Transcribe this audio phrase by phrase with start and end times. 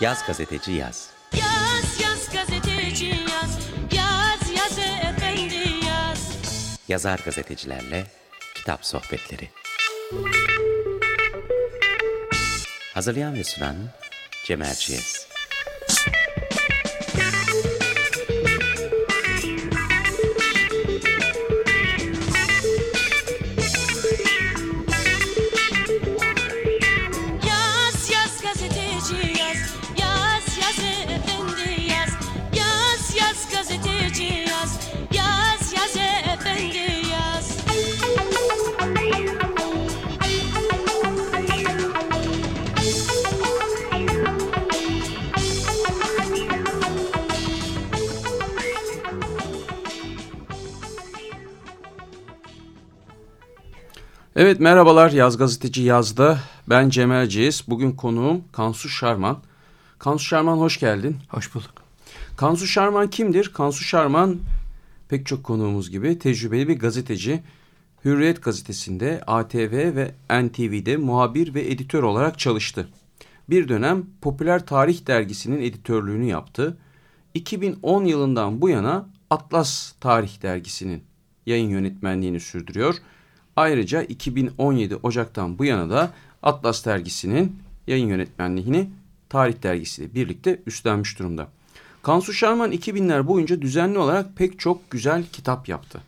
[0.00, 1.10] Yaz gazeteci yaz.
[1.32, 3.58] Yaz yaz gazeteci yaz.
[3.92, 6.38] Yaz yaz efendi yaz.
[6.88, 8.06] Yazar gazetecilerle
[8.54, 9.50] kitap sohbetleri.
[12.94, 13.76] Hazırlayan ve sunan
[14.44, 15.17] Cem Erciyes.
[54.40, 56.38] Evet merhabalar Yaz Gazeteci Yaz'da.
[56.68, 57.68] Ben Cem Erciyes.
[57.68, 59.38] Bugün konuğum Kansu Şarman.
[59.98, 61.16] Kansu Şarman hoş geldin.
[61.28, 61.72] Hoş bulduk.
[62.36, 63.52] Kansu Şarman kimdir?
[63.52, 64.38] Kansu Şarman
[65.08, 67.42] pek çok konuğumuz gibi tecrübeli bir gazeteci.
[68.04, 72.88] Hürriyet gazetesinde, ATV ve NTV'de muhabir ve editör olarak çalıştı.
[73.50, 76.78] Bir dönem Popüler Tarih dergisinin editörlüğünü yaptı.
[77.34, 81.04] 2010 yılından bu yana Atlas Tarih dergisinin
[81.46, 82.94] yayın yönetmenliğini sürdürüyor.
[83.58, 86.10] Ayrıca 2017 Ocak'tan bu yana da
[86.42, 87.56] Atlas dergisinin
[87.86, 88.90] yayın yönetmenliğini
[89.28, 91.48] Tarih dergisiyle birlikte üstlenmiş durumda.
[92.02, 96.00] Kansu Şarman 2000'ler boyunca düzenli olarak pek çok güzel kitap yaptı.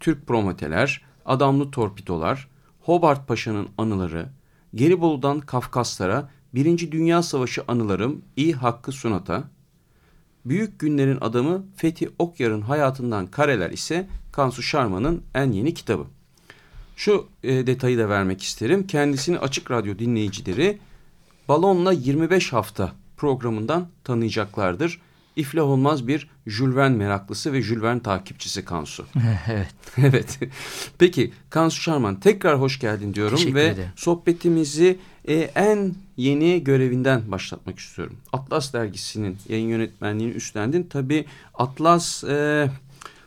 [0.00, 2.48] Türk Prometeler, Adamlı Torpidolar,
[2.80, 4.28] Hobart Paşa'nın Anıları,
[4.74, 9.44] Gelibolu'dan Kafkaslara, Birinci Dünya Savaşı Anılarım, İ Hakkı Sunat'a,
[10.44, 16.15] Büyük Günlerin Adamı Fethi Okyar'ın hayatından kareler ise Kansu Şarman'ın en yeni kitabı.
[16.96, 18.86] Şu e, detayı da vermek isterim.
[18.86, 20.78] Kendisini Açık Radyo dinleyicileri
[21.48, 25.00] Balonla 25 hafta programından tanıyacaklardır.
[25.36, 29.06] İflah olmaz bir Jülven meraklısı ve Jülven takipçisi Kansu.
[29.48, 29.74] evet.
[29.98, 30.38] evet.
[30.98, 33.88] Peki Kansu Şarman tekrar hoş geldin diyorum Teşekkür ve ederim.
[33.96, 38.16] sohbetimizi e, en yeni görevinden başlatmak istiyorum.
[38.32, 40.86] Atlas dergisinin yayın yönetmenliğini üstlendin.
[40.90, 42.68] Tabii Atlas e,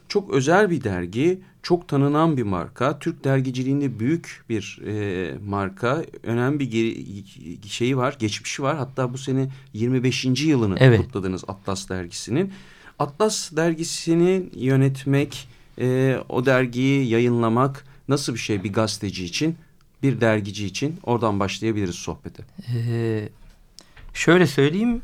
[0.10, 3.00] çok özel bir dergi, çok tanınan bir marka.
[3.00, 6.06] Türk dergiciliğinde büyük bir e, marka.
[6.24, 8.78] Önemli bir geri, şeyi var, geçmişi var.
[8.78, 10.26] Hatta bu sene 25.
[10.26, 11.02] yılını Evet.
[11.02, 12.54] kutladınız Atlas dergisinin.
[13.00, 15.48] Atlas dergisini yönetmek,
[15.80, 19.56] e, o dergiyi yayınlamak nasıl bir şey bir gazeteci için,
[20.04, 21.00] bir dergici için?
[21.04, 22.44] Oradan başlayabiliriz sohbete.
[22.76, 23.30] Ee,
[24.14, 25.02] şöyle söyleyeyim.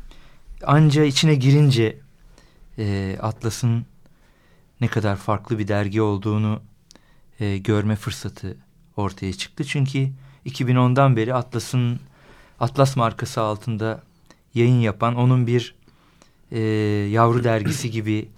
[0.64, 1.98] Anca içine girince
[2.78, 3.86] e, Atlas'ın
[4.80, 6.60] ne kadar farklı bir dergi olduğunu
[7.40, 8.56] e, görme fırsatı
[8.96, 9.64] ortaya çıktı.
[9.64, 10.10] Çünkü
[10.46, 12.00] 2010'dan beri Atlas'ın
[12.60, 14.02] Atlas markası altında
[14.54, 15.74] yayın yapan onun bir
[16.52, 16.60] e,
[17.10, 18.28] yavru dergisi gibi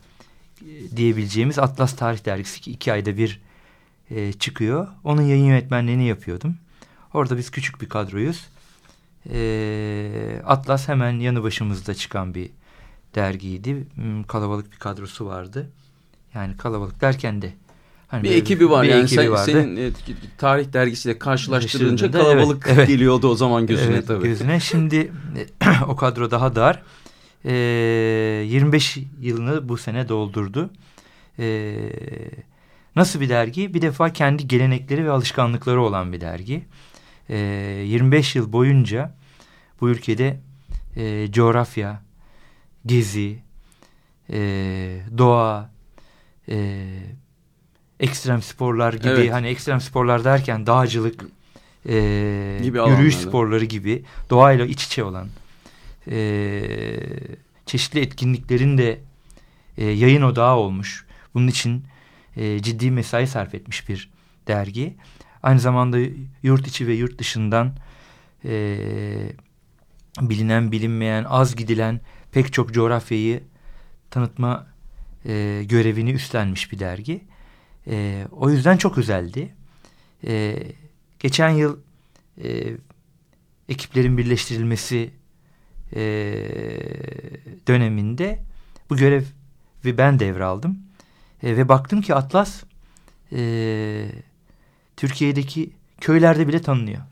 [0.63, 3.41] e, diyebileceğimiz Atlas Tarih Dergisi ki iki ayda bir
[4.11, 4.89] e, çıkıyor.
[5.05, 6.57] Onun yayın yönetmenliğini yapıyordum.
[7.15, 8.47] Orada biz küçük bir kadroyuz.
[9.31, 12.51] E, Atlas hemen yanı başımızda çıkan bir
[13.15, 13.87] dergiydi.
[13.95, 15.71] Hmm, Kalabalık bir kadrosu vardı.
[16.35, 17.53] Yani kalabalık derken de
[18.09, 19.45] hani Bir ekibi var bir yani ekibi sen, vardı.
[19.45, 19.91] senin e,
[20.39, 22.89] tarih dergisiyle karşılaştırınca Karşılaştırdığında, kalabalık evet, evet.
[22.89, 24.25] geliyordu o zaman gözüne Evet, tabii.
[24.25, 24.61] Gözüne.
[24.61, 25.13] Şimdi
[25.89, 26.83] o kadro daha dar.
[27.45, 27.53] Ee,
[28.47, 30.71] 25 yılını bu sene doldurdu.
[31.39, 31.75] Ee,
[32.97, 33.75] nasıl bir dergi?
[33.75, 36.65] Bir defa kendi gelenekleri ve alışkanlıkları olan bir dergi.
[37.31, 37.37] Ee,
[37.87, 39.15] 25 yıl boyunca
[39.81, 40.41] bu ülkede
[40.97, 42.03] e, coğrafya,
[42.87, 43.39] gezi,
[44.31, 44.39] e,
[45.19, 45.71] doğa,
[46.49, 46.87] e,
[48.01, 49.33] ekstrem sporlar gibi Evet.
[49.33, 51.25] hani ekstrem sporlar derken dağcılık,
[51.89, 53.31] e, Gibi yürüyüş alanlarda.
[53.31, 55.29] sporları gibi doğayla iç içe olan
[56.11, 56.19] e,
[57.67, 59.01] çeşitli etkinliklerin de
[59.79, 61.07] e, yayın odağı olmuş.
[61.35, 61.85] Bunun için
[62.37, 64.11] e, ciddi mesai sarf etmiş bir
[64.49, 64.97] dergi.
[65.43, 65.99] Aynı zamanda
[66.43, 67.73] yurt içi ve yurt dışından
[68.45, 68.79] e,
[70.21, 72.01] bilinen bilinmeyen az gidilen
[72.33, 73.43] pek çok coğrafyayı
[74.11, 74.67] tanıtma
[75.27, 77.21] e, görevini üstlenmiş bir dergi.
[77.87, 79.55] E, o yüzden çok özeldi.
[80.27, 80.63] E,
[81.19, 81.79] geçen yıl
[82.45, 82.67] e,
[83.69, 85.11] ekiplerin birleştirilmesi
[85.97, 86.01] e,
[87.67, 88.39] döneminde
[88.91, 89.25] bu görevi
[89.85, 90.79] ben devraldım.
[91.43, 92.63] E, ve baktım ki Atlas
[93.33, 94.11] e,
[94.97, 95.71] Türkiye'deki
[96.01, 97.03] köylerde bile tanınıyor.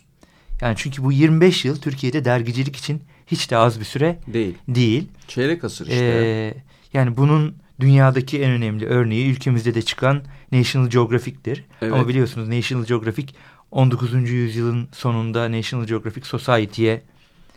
[0.61, 4.55] Yani çünkü bu 25 yıl Türkiye'de dergicilik için hiç de az bir süre Değil.
[4.69, 5.08] değil.
[5.29, 6.05] Çeyrek asır işte.
[6.05, 6.55] Ee,
[6.93, 11.64] yani bunun dünyadaki en önemli örneği ülkemizde de çıkan National Geographic'tir.
[11.82, 11.93] Evet.
[11.93, 13.26] Ama biliyorsunuz National Geographic
[13.70, 14.31] 19.
[14.31, 17.02] yüzyılın sonunda National Geographic Society'ye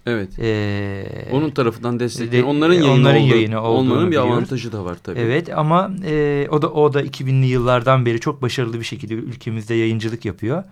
[0.05, 0.39] Evet.
[0.39, 4.31] E, Onun tarafından desteklenen, de- onların yayını, onların olduğu- yayını olmanın bir biliyoruz.
[4.31, 5.19] avantajı da var tabii.
[5.19, 9.73] Evet ama e, o da o da 2000'li yıllardan beri çok başarılı bir şekilde ülkemizde
[9.75, 10.63] yayıncılık yapıyor.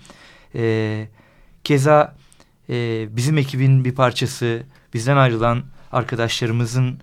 [0.56, 1.08] E,
[1.64, 2.16] keza
[2.70, 6.98] e, bizim ekibin bir parçası bizden ayrılan arkadaşlarımızın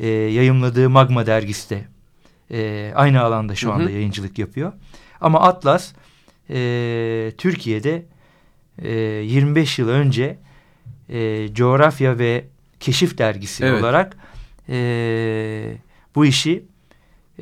[0.00, 1.84] e, yayımladığı Magma dergisi de
[2.50, 3.74] e, aynı alanda şu Hı hı.
[3.74, 4.72] anda yayıncılık yapıyor.
[5.20, 5.92] Ama Atlas
[6.50, 8.06] e, Türkiye'de
[8.78, 10.38] e, 25 yıl önce
[11.08, 12.44] e, coğrafya ve
[12.80, 13.82] keşif dergisi Evet.
[13.82, 14.16] olarak
[14.68, 15.76] e,
[16.14, 16.64] bu işi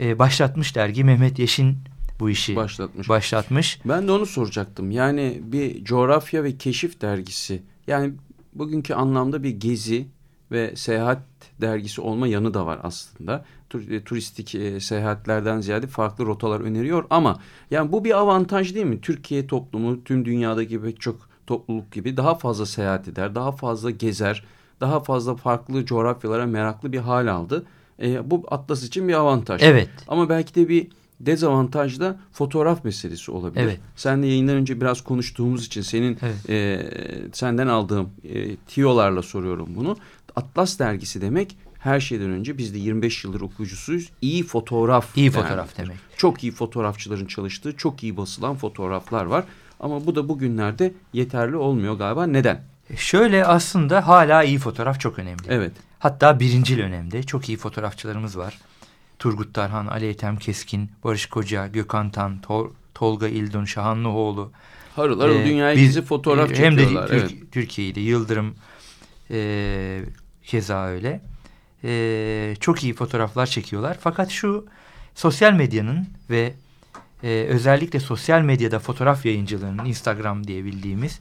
[0.00, 1.78] e, başlatmış dergi Mehmet Yeşin
[2.20, 3.08] bu işi Başlatmış.
[3.08, 3.80] başlatmış.
[3.84, 4.90] Ben de onu soracaktım.
[4.90, 7.62] Yani bir coğrafya ve keşif dergisi.
[7.86, 8.12] Yani
[8.54, 10.06] bugünkü anlamda bir gezi
[10.52, 11.18] ve seyahat
[11.60, 13.44] dergisi olma yanı da var aslında.
[13.70, 17.38] Tur- e, Turistik e, seyahatlerden ziyade farklı rotalar öneriyor ama
[17.70, 19.00] yani bu bir avantaj değil mi?
[19.00, 21.16] Türkiye toplumu tüm dünyadaki pek çok
[21.46, 24.44] topluluk gibi daha fazla seyahat eder, daha fazla gezer,
[24.80, 27.66] daha fazla farklı coğrafyalara meraklı bir hal aldı.
[28.02, 29.62] E, bu Atlas için bir avantaj.
[29.62, 29.88] Evet.
[30.08, 30.86] Ama belki de bir
[31.20, 33.62] dezavantaj da fotoğraf meselesi olabilir.
[33.64, 33.80] Evet.
[33.96, 36.50] Sen de yayından önce biraz konuştuğumuz için senin Evet.
[36.50, 36.90] e,
[37.32, 39.96] senden aldığım e, tiyolarla soruyorum bunu.
[40.38, 44.08] Atlas dergisi demek her şeyden önce biz de 25 yıldır okuyucusuyuz.
[44.22, 45.16] İyi fotoğraf.
[45.16, 45.96] İyi fotoğraf demek.
[46.16, 49.44] Çok iyi fotoğrafçıların çalıştığı, çok iyi basılan fotoğraflar var.
[49.80, 52.26] Ama bu da bugünlerde yeterli olmuyor galiba.
[52.26, 52.62] Neden?
[52.96, 55.42] Şöyle aslında hala iyi fotoğraf çok önemli.
[55.48, 55.72] Evet.
[55.98, 57.22] Hatta birincil önemde.
[57.22, 58.58] Çok iyi fotoğrafçılarımız var.
[59.18, 64.52] Turgut Tarhan, Ali Ethem Keskin, Barış Koca, Gökhan Tan, Tol- Tolga İldun, Şahanlıoğlu.
[64.96, 67.10] Harıl harıl Ee, dünyaya biz- gizli fotoğraf e, Hem de çekiyorlar.
[67.12, 67.32] Evet.
[67.52, 68.54] Türkiye'yle Yıldırım
[69.30, 70.00] e,
[70.48, 71.20] keza öyle.
[71.84, 73.96] E, çok iyi fotoğraflar çekiyorlar.
[74.00, 74.66] Fakat şu
[75.14, 76.52] sosyal medyanın ve
[77.22, 81.20] e, özellikle sosyal medyada fotoğraf yayıncılığının Instagram diye bildiğimiz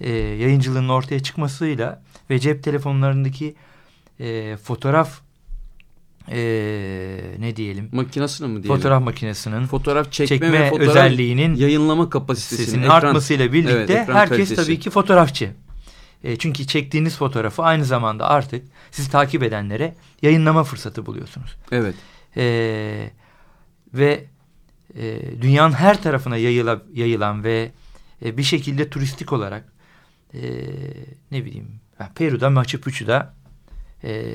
[0.00, 3.54] e, yayıncılığının ortaya çıkmasıyla ve cep telefonlarındaki
[4.20, 5.20] e, fotoğraf
[6.30, 6.36] e,
[7.38, 8.76] ne diyelim Makinasını mı diyelim?
[8.76, 14.28] fotoğraf makinesinin Fotoğraf çekme, çekme ve fotoğraf özelliğinin yayınlama kapasitesinin ekran- artmasıyla birlikte Evet, herkes
[14.48, 14.54] kalitesi.
[14.56, 15.50] tabii ki fotoğrafçı.
[16.24, 21.56] E, çünkü çektiğiniz fotoğrafı aynı zamanda artık sizi takip edenlere yayınlama fırsatı buluyorsunuz.
[21.72, 21.94] Evet.
[22.36, 23.10] E,
[23.94, 24.24] ve
[24.94, 27.70] e, dünyanın her tarafına yayıla, yayılan ve
[28.24, 29.72] e, bir şekilde turistik olarak
[30.34, 30.40] e,
[31.30, 31.80] ne bileyim
[32.14, 33.34] Peru'da Machu Picchu'da
[34.04, 34.32] e,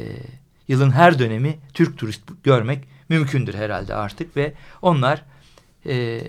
[0.67, 5.25] yılın her dönemi Türk turist görmek mümkündür herhalde artık ve onlar
[5.85, 6.21] e,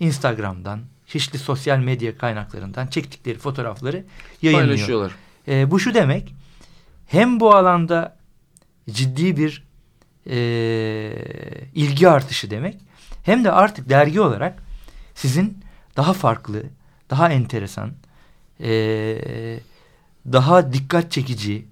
[0.00, 4.04] Instagram'dan çeşitli sosyal medya kaynaklarından çektikleri fotoğrafları
[4.42, 4.68] yayınlıyor.
[4.68, 5.12] Paylaşıyorlar.
[5.48, 6.34] E, bu şu demek
[7.06, 8.16] hem bu alanda
[8.90, 9.64] ciddi bir
[10.30, 10.36] e,
[11.74, 12.76] ilgi artışı demek
[13.22, 14.62] hem de artık dergi olarak
[15.14, 15.58] sizin
[15.96, 16.62] daha farklı,
[17.10, 17.92] daha enteresan,
[18.60, 19.60] e,
[20.32, 21.66] daha dikkat çekici,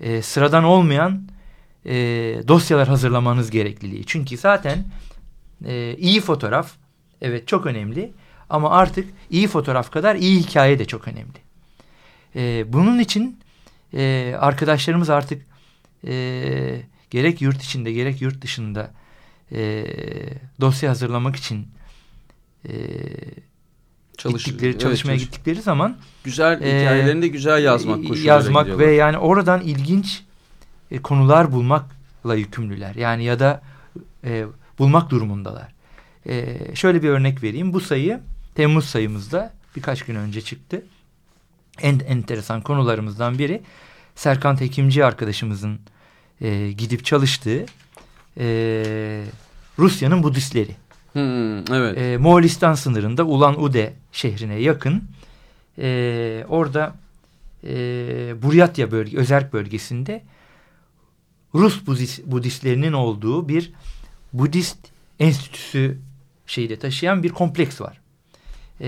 [0.00, 1.28] e, sıradan olmayan
[1.86, 1.94] e,
[2.48, 4.06] dosyalar hazırlamanız gerekliliği.
[4.06, 4.84] Çünkü zaten
[5.64, 6.72] e, iyi fotoğraf
[7.20, 8.12] evet çok önemli
[8.50, 11.38] ama artık iyi fotoğraf kadar iyi hikaye de çok önemli.
[12.36, 13.38] E, bunun için
[13.94, 15.46] e, arkadaşlarımız artık
[16.06, 16.14] e,
[17.10, 18.90] gerek yurt içinde gerek yurt dışında
[19.52, 19.84] e,
[20.60, 21.68] dosya hazırlamak için
[22.68, 22.72] e,
[24.18, 28.34] Çalış- gittikleri, evet, çalışmaya çalış- gittikleri zaman Güzel Ee, hikayelerini de güzel yazmak e, koşuluyla
[28.34, 28.86] yazmak gidiyorlar.
[28.88, 30.22] ve yani oradan ilginç
[30.90, 32.94] e, konular bulmakla yükümlüler.
[32.94, 33.62] Yani ya da
[34.24, 34.44] e,
[34.78, 35.72] bulmak durumundalar.
[36.28, 37.72] E, şöyle bir örnek vereyim.
[37.72, 38.20] Bu sayı
[38.56, 40.82] Temmuz sayımızda birkaç gün önce çıktı.
[41.82, 43.62] En enteresan konularımızdan biri
[44.14, 45.80] Serkan Tekimci arkadaşımızın
[46.40, 47.66] e, gidip çalıştığı
[48.38, 48.46] e,
[49.78, 50.76] Rusya'nın Budistleri.
[51.12, 51.98] Hmm, evet.
[51.98, 55.04] E, Moğolistan sınırında Ulan Ude şehrine yakın.
[55.78, 56.94] E, orada
[57.64, 57.74] e,
[58.42, 60.22] Buryatya bölge, özerk bölgesinde
[61.54, 63.72] Rus Budist, Budistlerinin olduğu bir
[64.32, 64.78] Budist
[65.18, 65.98] enstitüsü
[66.46, 68.05] şeyde taşıyan bir kompleks var.
[68.80, 68.86] E,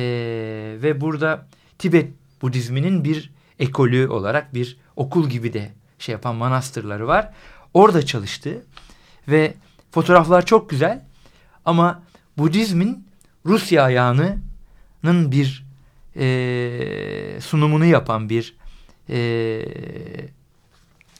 [0.83, 1.47] ve burada
[1.78, 7.33] Tibet Budizminin bir ekolü olarak bir okul gibi de şey yapan manastırları var.
[7.75, 8.62] Orada çalıştı
[9.28, 9.54] ve
[9.90, 11.04] fotoğraflar çok güzel
[11.64, 12.02] ama
[12.38, 13.07] Budizmin
[13.47, 14.42] Rusya ayağının
[15.04, 15.64] bir
[16.16, 18.57] e, sunumunu yapan bir
[19.09, 19.16] e,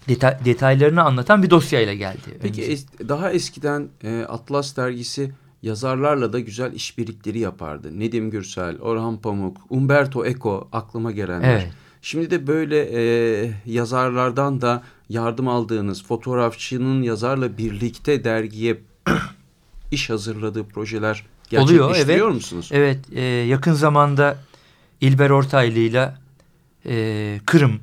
[0.09, 2.39] deta- detaylarını anlatan bir dosyayla geldi.
[2.43, 2.83] Peki önümüze.
[3.03, 8.00] es- daha eskiden e, Atlas dergisi yazarlarla da güzel işbirlikleri yapardı.
[8.00, 11.53] Nedim Gürsel, Orhan Pamuk, Umberto Eco aklıma gelenler.
[11.53, 11.73] Evet.
[12.03, 18.79] Şimdi de böyle e, yazarlardan da yardım aldığınız fotoğrafçının yazarla birlikte dergiye
[19.91, 21.25] iş hazırladığı projeler
[21.57, 22.35] Oluyor, gerçekleştiriyor evet.
[22.35, 22.69] musunuz?
[22.73, 24.37] Evet, e, yakın zamanda
[25.00, 26.15] İlber Ortaylı ile
[26.87, 27.81] e, Kırım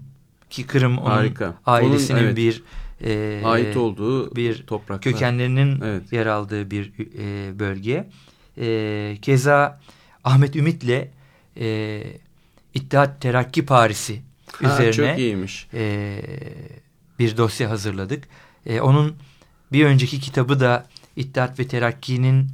[0.50, 1.54] ki Kırım onun Harika.
[1.66, 2.64] ailesinin Onun, evet, bir
[3.04, 5.02] e, ait olduğu bir topraklar.
[5.02, 6.14] kökenlerinin Evet.
[6.14, 8.08] yer aldığı bir e, bölge.
[8.58, 9.80] E, keza
[10.24, 11.08] Ahmet Ümit'le
[11.60, 12.04] e,
[12.74, 14.22] İttihat Terakki Parisi
[14.52, 15.68] Ha, üzerine çok iyiymiş.
[15.74, 16.22] e,
[17.20, 18.24] bir dosya hazırladık.
[18.66, 19.16] E, onun
[19.72, 20.86] bir önceki kitabı da
[21.16, 22.48] İttihat ve Terakki'nin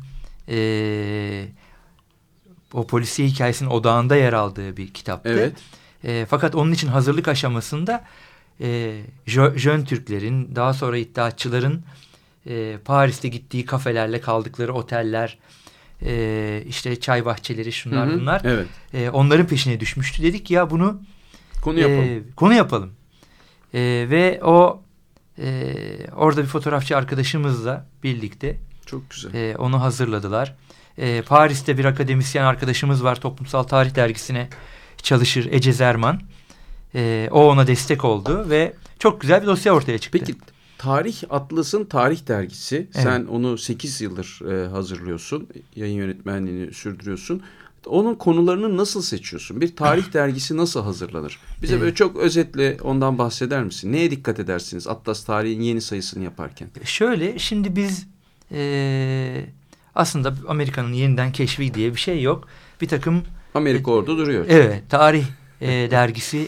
[0.50, 1.46] e,
[2.74, 5.30] o polisiye hikayesinin odağında yer aldığı bir kitaptı.
[5.30, 5.54] Evet.
[6.04, 8.04] E, fakat onun için hazırlık aşamasında
[8.62, 11.84] e, Jö- Jön Türklerin daha sonra iddiatçıların
[12.50, 15.38] e, Paris'te gittiği kafelerle kaldıkları oteller
[16.06, 18.68] e, işte çay bahçeleri şunlar Hı hı, bunlar Evet.
[18.94, 20.24] e, onların peşine düşmüştü.
[20.24, 21.02] Dedik ya bunu
[21.62, 22.00] Konu yapalım.
[22.04, 22.92] e, konu yapalım.
[23.74, 24.82] E, ve o
[25.40, 25.74] e,
[26.16, 29.34] orada bir fotoğrafçı arkadaşımızla birlikte çok güzel.
[29.34, 30.56] e, onu hazırladılar.
[30.98, 33.22] E, Paris'te bir akademisyen arkadaşımız var.
[33.22, 34.50] Toplumsal Tarih Dergisi'ne
[35.02, 36.22] çalışır Ece Zerman.
[36.96, 40.20] E, o ona destek oldu ve çok güzel bir dosya ortaya çıktı.
[40.20, 40.38] Peki
[40.78, 42.88] Tarih Atlas'ın tarih dergisi.
[42.92, 45.48] Sen onu 8 yıldır e, hazırlıyorsun.
[45.76, 47.42] Yayın yönetmenliğini sürdürüyorsun.
[47.86, 49.62] Onun konularını nasıl seçiyorsun?
[49.62, 51.40] Bir tarih dergisi nasıl hazırlanır?
[51.62, 51.82] Bize Evet.
[51.84, 53.92] böyle çok özetle ondan bahseder misin?
[53.94, 56.68] Neye dikkat edersiniz Atlas Tarihin yeni sayısını yaparken?
[56.84, 58.08] Şöyle şimdi biz
[58.52, 59.46] e,
[59.96, 62.48] aslında Amerika'nın yeniden keşfi diye bir şey yok.
[62.82, 64.46] Bir takım Amerika orada duruyor.
[64.50, 65.26] evet tarih
[65.62, 66.48] e, dergisi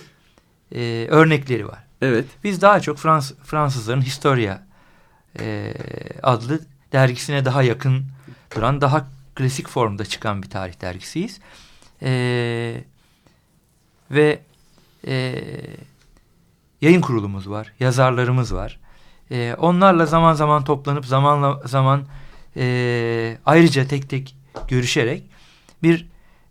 [0.74, 1.84] e, örnekleri var.
[2.02, 2.26] Evet.
[2.44, 4.62] Biz daha çok Frans Fransızların Historia
[5.40, 5.74] e,
[6.24, 6.60] adlı
[6.92, 8.06] dergisine daha yakın
[8.56, 11.40] duran, daha klasik formda çıkan bir tarih dergisiyiz.
[12.02, 12.84] E,
[14.12, 14.40] ve
[15.08, 15.44] e,
[16.82, 18.80] yayın kurulumuz var, yazarlarımız var.
[19.32, 22.06] E, onlarla zaman zaman toplanıp zamanla zaman
[22.58, 24.36] e, ayrıca tek tek
[24.68, 25.24] görüşerek
[25.84, 26.08] bir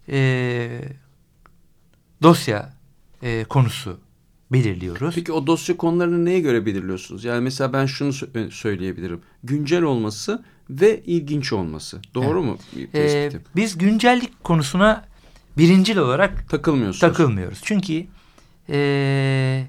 [0.09, 0.81] e,
[2.23, 2.73] dosya
[3.23, 4.01] e, konusu
[4.53, 5.15] belirliyoruz.
[5.15, 7.25] Peki o dosya konularını neye göre belirliyorsunuz?
[7.25, 9.21] Yani mesela ben şunu sö- söyleyebilirim.
[9.45, 12.01] Güncel olması ve ilginç olması.
[12.15, 12.59] Doğru mu?
[12.77, 15.05] bir Ee, biz güncellik konusuna
[15.59, 17.01] birincil olarak Takılmıyorsunuz.
[17.01, 17.61] takılmıyoruz.
[17.63, 18.07] Çünkü
[18.69, 19.65] ee,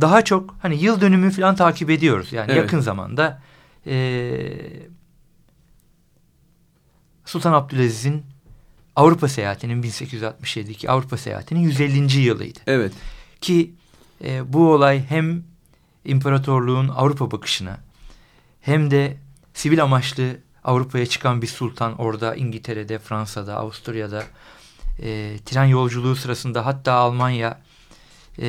[0.00, 2.32] daha çok hani yıl dönümü falan takip ediyoruz.
[2.32, 2.62] Yani Evet.
[2.62, 3.42] yakın zamanda
[3.86, 4.52] ee,
[7.24, 8.22] Sultan Abdülaziz'in
[8.96, 12.20] Avrupa seyahatinin 1867'deki Avrupa seyahatinin 150.
[12.20, 12.58] yılıydı.
[12.66, 12.92] Evet.
[13.40, 13.74] Ki
[14.24, 15.44] e, bu olay hem
[16.04, 17.80] imparatorluğun Avrupa bakışına
[18.60, 19.16] hem de
[19.54, 24.24] sivil amaçlı Avrupa'ya çıkan bir sultan orada İngiltere'de, Fransa'da, Avusturya'da
[25.02, 27.60] e, tren yolculuğu sırasında hatta Almanya
[28.38, 28.48] e,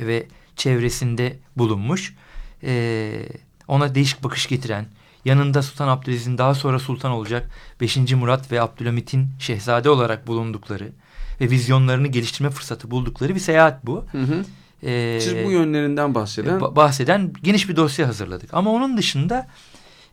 [0.00, 2.14] ve çevresinde bulunmuş.
[2.62, 3.28] E,
[3.68, 4.86] ona değişik bakış getiren,
[5.24, 7.96] yanında Sultan Abdülaziz'in daha sonra sultan olacak 5.
[7.96, 10.92] Murat ve Abdülhamit'in şehzade olarak bulundukları
[11.40, 14.06] ve vizyonlarını geliştirme fırsatı buldukları bir seyahat bu.
[14.12, 14.44] Hı hı.
[14.82, 18.54] Ee, Siz bu yönlerinden bahseden ba- bahseden geniş bir dosya hazırladık.
[18.54, 19.48] Ama onun dışında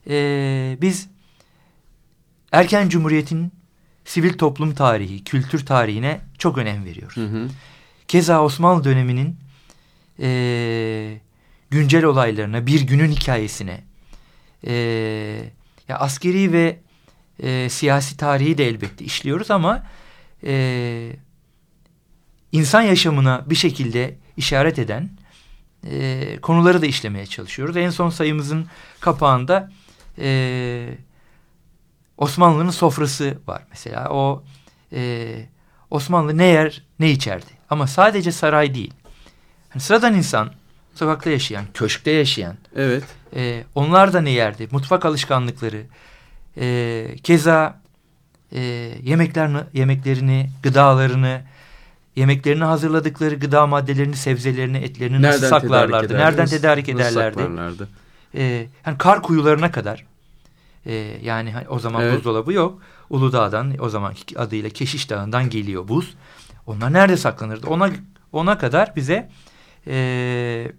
[0.09, 1.07] e, biz
[2.51, 3.51] erken cumhuriyetin
[4.05, 7.17] sivil toplum tarihi, kültür tarihine çok önem veriyoruz.
[7.17, 7.47] Hı hı.
[8.07, 9.37] Keza Osmanlı döneminin
[10.19, 11.19] e,
[11.69, 13.83] güncel olaylarına, bir günün hikayesine,
[14.67, 14.73] e,
[15.87, 16.79] ya askeri ve
[17.43, 19.83] e, siyasi tarihi de elbette işliyoruz ama
[20.45, 21.15] e,
[22.51, 25.09] insan yaşamına bir şekilde işaret eden
[25.89, 27.77] e, konuları da işlemeye çalışıyoruz.
[27.77, 28.67] En son sayımızın
[28.99, 29.71] kapağında
[30.17, 30.97] e,
[32.17, 34.09] Osmanlı'nın sofrası var mesela.
[34.09, 34.43] O
[34.93, 35.27] e,
[35.89, 37.45] Osmanlı ne yer ne içerdi.
[37.69, 38.93] Ama sadece saray değil.
[39.69, 40.51] Hani sıradan insan,
[40.95, 43.03] sokakta yaşayan, köşkte yaşayan, Evet.
[43.35, 44.67] e, onlar da ne yerdi?
[44.71, 45.83] Mutfak alışkanlıkları,
[46.57, 47.81] e, keza
[48.53, 48.61] e,
[49.03, 51.41] yemeklerini, yemeklerini, gıdalarını,
[52.15, 55.95] yemeklerini hazırladıkları gıda maddelerini, sebzelerini, etlerini nasıl tedarik saklarlardı?
[56.05, 56.21] ederdiniz?
[56.21, 57.35] Nereden tedarik Nasıl ederlerdi?
[57.35, 57.87] saklarlardı?
[58.35, 60.05] E, hani kar kuyularına kadar.
[60.85, 60.93] E,
[61.23, 62.17] yani hani o zaman Evet.
[62.17, 62.81] buzdolabı yok.
[63.09, 66.13] Uludağ'dan o zamanki adıyla Keşiş Dağı'ndan geliyor buz.
[66.67, 67.67] Onlar nerede saklanırdı?
[67.67, 67.89] Ona
[68.31, 69.29] ona kadar bize
[69.87, 70.71] e,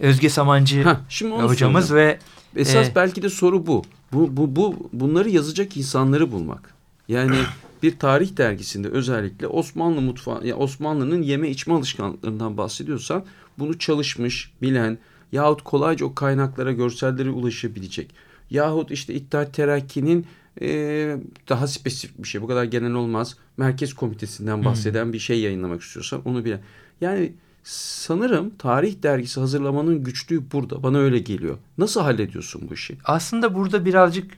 [0.00, 2.18] Özge Samancı Heh, şimdi hocamız soracağım.
[2.54, 3.84] ve Esas e, belki de soru bu.
[4.12, 4.90] Bu, bu, bu.
[4.92, 6.74] Bunları yazacak insanları bulmak.
[7.08, 7.36] Yani
[7.82, 13.24] bir tarih dergisinde özellikle Osmanlı mutfağı, ya Osmanlı'nın yeme içme alışkanlıklarından bahsediyorsan
[13.58, 14.98] bunu çalışmış, bilen
[15.32, 18.10] yahut kolayca o kaynaklara, görsellere ulaşabilecek.
[18.50, 20.26] Yahut işte İttihat Terakki'nin
[20.60, 21.16] e,
[21.48, 23.36] daha spesifik bir şey, bu kadar genel olmaz.
[23.56, 26.60] Merkez Komitesi'nden bahseden bir şey yayınlamak istiyorsan onu bilen.
[27.00, 27.32] Yani
[27.64, 30.82] sanırım tarih dergisi hazırlamanın güçlüğü burada.
[30.82, 31.58] Bana öyle geliyor.
[31.78, 32.98] Nasıl hallediyorsun bu işi?
[33.04, 34.32] aslında burada birazcık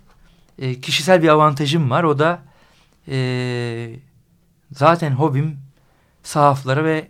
[0.58, 2.04] e, kişisel bir avantajım var.
[2.04, 2.42] O da
[3.08, 3.96] e,
[4.72, 5.56] zaten hobim
[6.22, 7.08] sahaflara ve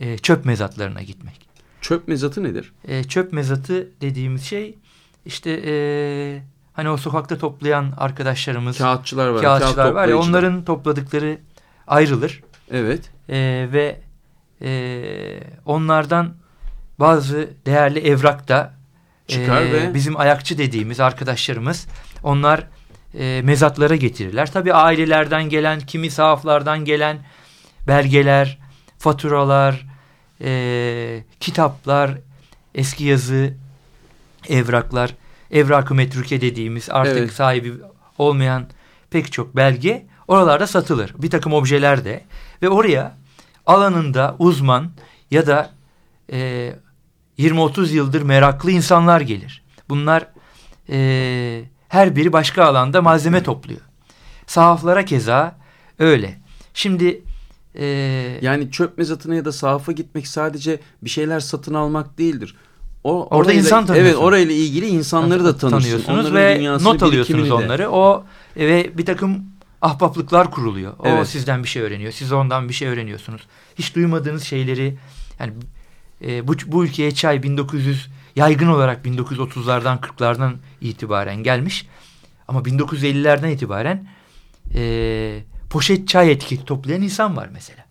[0.00, 1.48] e, çöp mezatlarına gitmek.
[1.80, 2.72] Çöp mezatı nedir?
[2.84, 4.78] E, çöp mezatı dediğimiz şey
[5.26, 5.72] işte e,
[6.72, 9.42] hani o sokakta toplayan arkadaşlarımız, Kağıtçılar var.
[9.42, 11.38] kağıtçılar kağıt var ya onların topladıkları
[11.86, 13.10] ayrılır Evet.
[13.28, 14.00] E, ve
[14.62, 16.34] e, onlardan
[16.98, 18.74] bazı değerli evrak da
[19.28, 21.86] Çıkar e, ve- bizim ayakçı dediğimiz arkadaşlarımız
[22.22, 22.66] onlar
[23.18, 24.52] e, mezatlara getirirler.
[24.52, 27.18] Tabii ailelerden gelen, kimi sahaflardan gelen
[27.86, 28.58] belgeler,
[28.98, 29.86] faturalar,
[30.40, 32.10] e, kitaplar,
[32.74, 33.54] eski yazı,
[34.48, 35.14] evraklar,
[35.50, 37.32] evrak-ı metruke dediğimiz artık Evet.
[37.32, 37.72] sahibi
[38.18, 38.66] olmayan
[39.10, 41.14] pek çok belge oralarda satılır.
[41.18, 42.24] Bir takım objeler de
[42.62, 43.16] ve oraya
[43.70, 44.90] alanında uzman
[45.30, 45.70] ya da
[46.32, 46.72] e,
[47.38, 49.62] 20-30 yıldır meraklı insanlar gelir.
[49.88, 50.26] Bunlar
[50.90, 53.80] e, her biri başka alanda malzeme topluyor.
[54.46, 55.56] Sahaflara keza
[55.98, 56.40] öyle.
[56.74, 57.22] Şimdi
[57.74, 57.84] e,
[58.42, 62.54] Yani çöp mezatına ya da sahafa gitmek sadece bir şeyler satın almak değildir.
[63.04, 64.10] O, Orada orayla- insan tanıyorsun.
[64.10, 67.10] Evet orayla ilgili insanları da tanıyorsunuz Onların ve not alıyorsunuz
[67.40, 67.52] birikimini de.
[67.54, 67.90] onları.
[67.90, 68.24] O
[68.56, 69.44] ve bir takım
[69.82, 70.92] ahbaplıklar kuruluyor.
[70.98, 71.28] O Evet.
[71.28, 72.12] sizden bir şey öğreniyor.
[72.12, 73.42] Siz ondan bir şey öğreniyorsunuz.
[73.78, 74.96] Hiç duymadığınız şeyleri
[75.40, 75.52] yani
[76.24, 81.86] e, bu, bu ülkeye çay 1900 yaygın olarak 1930'lardan 40'lardan itibaren gelmiş.
[82.48, 84.06] Ama 1950'lerden itibaren
[84.74, 87.84] e, poşet çay etiketi toplayan insan var mesela.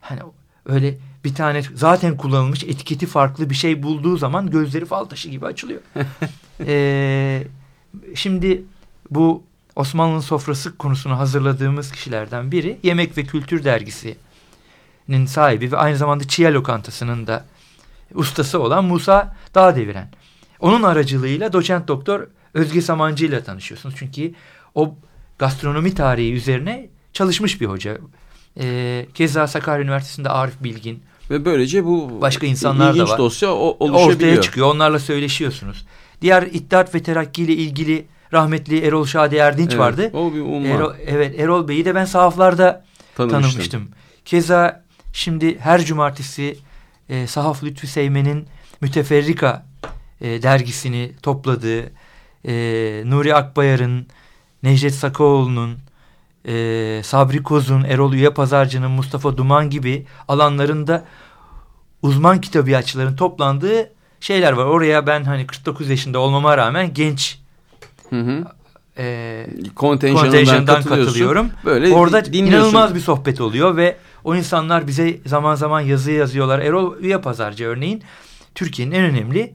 [0.00, 0.20] Hani
[0.66, 5.46] öyle bir tane zaten kullanılmış etiketi farklı bir şey bulduğu zaman gözleri fal taşı gibi
[5.46, 5.80] açılıyor.
[6.66, 7.44] Ee,
[8.14, 8.62] şimdi
[9.10, 9.42] bu
[9.76, 16.52] Osmanlı'nın sofrası konusunu hazırladığımız kişilerden biri Yemek ve Kültür Dergisi'nin sahibi ve aynı zamanda Çiğ
[16.54, 17.44] Lokantası'nın da
[18.14, 20.08] ustası olan Musa Dağdeviren.
[20.60, 23.94] Onun aracılığıyla doçent doktor Özge Samancı ile tanışıyorsunuz.
[23.98, 24.34] Çünkü
[24.74, 24.94] o
[25.38, 27.98] gastronomi tarihi üzerine çalışmış bir hoca.
[28.60, 33.18] Ee, keza Sakarya Üniversitesi'nde Arif Bilgin, Ve böylece bu Başka insanlar da var.
[33.18, 34.16] dosya o, oluşabiliyor.
[34.16, 34.74] ortaya çıkıyor.
[34.74, 35.86] Onlarla söyleşiyorsunuz.
[36.22, 40.10] Diğer İttihat ve Terakki ile ilgili rahmetli Erol Şadi Erdinç Evet, vardı.
[40.14, 40.68] O bir umma.
[40.68, 42.84] Erol, evet Erol Bey'i de ben sahaflarda
[43.16, 43.42] Tanımıştım.
[43.42, 43.88] tanımıştım.
[44.24, 46.58] Keza şimdi her cumartesi
[47.08, 48.46] e, Sahaf Lütfü Seymen'in
[48.80, 49.66] Müteferrika
[50.20, 51.82] e, dergisini topladığı
[52.46, 52.52] e,
[53.06, 54.06] Nuri Akbayar'ın,
[54.62, 55.78] Necdet Sakaoğlu'nun,
[56.48, 61.04] e, Sabri Koz'un, Erol Üye Pazarcı'nın, Mustafa Duman gibi alanlarında
[62.02, 64.64] uzman kitabiyatçıların toplandığı şeyler var.
[64.64, 67.41] Oraya ben hani 49 yaşında olmama rağmen genç
[68.12, 68.44] Hı hı.
[68.98, 71.50] e, Kontenjanından, kontenjandan katılıyorum.
[71.64, 76.58] Böyle Orada inanılmaz bir sohbet oluyor ve o insanlar bize zaman zaman yazı yazıyorlar.
[76.58, 78.02] Erol Üye Pazarcı örneğin
[78.54, 79.54] Türkiye'nin en önemli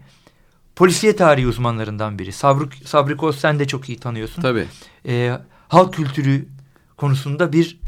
[0.75, 2.31] polisiye tarihi uzmanlarından biri.
[2.31, 4.41] Sabri, Sabri Koz sen de çok iyi tanıyorsun.
[4.41, 4.65] Tabii.
[5.07, 6.45] Ee, halk kültürü
[6.97, 7.79] konusunda bir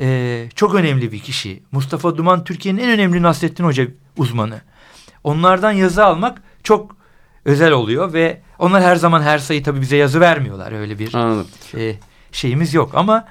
[0.00, 1.62] e, çok önemli bir kişi.
[1.72, 3.86] Mustafa Duman Türkiye'nin en önemli Nasrettin Hoca
[4.16, 4.60] uzmanı.
[5.24, 6.96] Onlardan yazı almak çok
[7.44, 10.72] özel oluyor ve onlar her zaman her sayı tabii bize yazı vermiyorlar.
[10.72, 11.50] Öyle bir Anladım.
[11.76, 11.94] e,
[12.32, 13.24] şeyimiz yok ama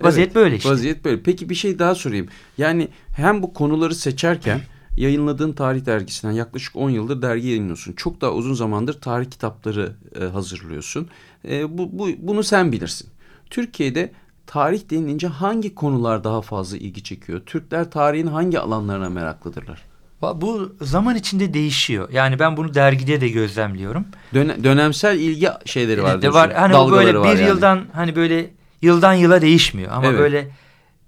[0.00, 0.70] vaziyet Evet, böyle işte.
[0.70, 1.22] Vaziyet böyle.
[1.22, 2.28] Peki bir şey daha sorayım.
[2.58, 4.60] Yani hem bu konuları seçerken
[4.96, 7.92] yayınladığın tarih dergisinden yaklaşık 10 yıldır dergi yayınlıyorsun.
[7.92, 11.08] Çok daha uzun zamandır tarih kitapları e, hazırlıyorsun.
[11.48, 13.08] E, bu, bu, bunu sen bilirsin.
[13.50, 14.12] Türkiye'de
[14.46, 17.40] tarih denilince hangi konular daha fazla ilgi çekiyor?
[17.46, 19.91] Türkler tarihin hangi alanlarına meraklıdırlar?
[20.22, 22.08] Bu zaman içinde değişiyor.
[22.12, 24.04] Yani ben bunu dergide de gözlemliyorum.
[24.34, 26.22] Döne- dönemsel ilgi şeyleri var.
[26.22, 26.52] de var.
[26.54, 27.42] Hani böyle bir yani.
[27.42, 28.50] yıldan hani böyle
[28.82, 29.92] yıldan yıla değişmiyor.
[29.92, 30.18] Ama Evet.
[30.18, 30.48] böyle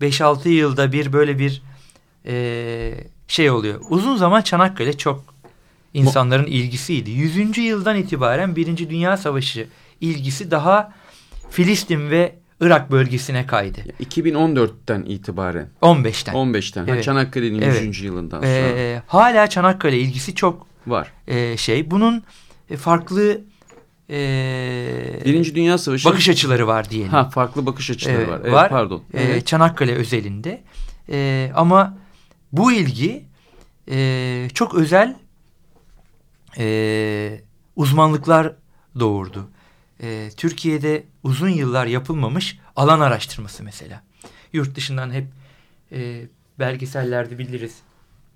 [0.01, 1.63] 5-6 yılda bir böyle bir
[2.27, 2.95] e,
[3.29, 3.81] şey oluyor.
[3.89, 5.35] Uzun zaman Çanakkale çok
[5.95, 7.11] insanların ilgisiydi.
[7.11, 7.59] 100.
[7.59, 9.67] yıldan itibaren Birinci Dünya Savaşı
[10.01, 10.93] ilgisi daha
[11.51, 12.35] Filistin ve
[12.67, 13.81] Irak bölgesine kaydı.
[14.01, 15.69] 2014'ten itibaren.
[15.83, 16.35] 15'ten.
[16.35, 16.85] 15'ten.
[16.87, 17.05] Ha, Evet.
[17.05, 17.83] Çanakkale'nin Evet.
[17.83, 18.01] 100.
[18.03, 21.13] yılından sonra Ee, hala Çanakkale ilgisi çok var.
[21.27, 21.91] e, şey.
[21.91, 22.23] Bunun
[22.71, 23.41] e, farklı
[24.11, 24.17] e,
[25.25, 26.09] Birinci Dünya Savaşı.
[26.09, 27.11] bakış açıları var diyelim.
[27.11, 28.41] Ha farklı bakış açıları Evet, var.
[28.43, 28.69] Evet, var.
[28.69, 29.03] pardon.
[29.15, 29.47] Ee, Evet.
[29.47, 30.63] Çanakkale özelinde.
[31.11, 31.99] Ee, ama
[32.53, 33.25] bu ilgi
[33.91, 35.17] e, çok özel
[36.59, 37.41] e,
[37.77, 38.53] uzmanlıklar
[39.01, 39.49] doğurdu.
[40.03, 44.03] E, Türkiye'de uzun yıllar yapılmamış alan araştırması mesela.
[44.53, 45.25] Yurt dışından hep
[45.93, 46.21] e,
[46.59, 47.75] belgesellerde biliriz.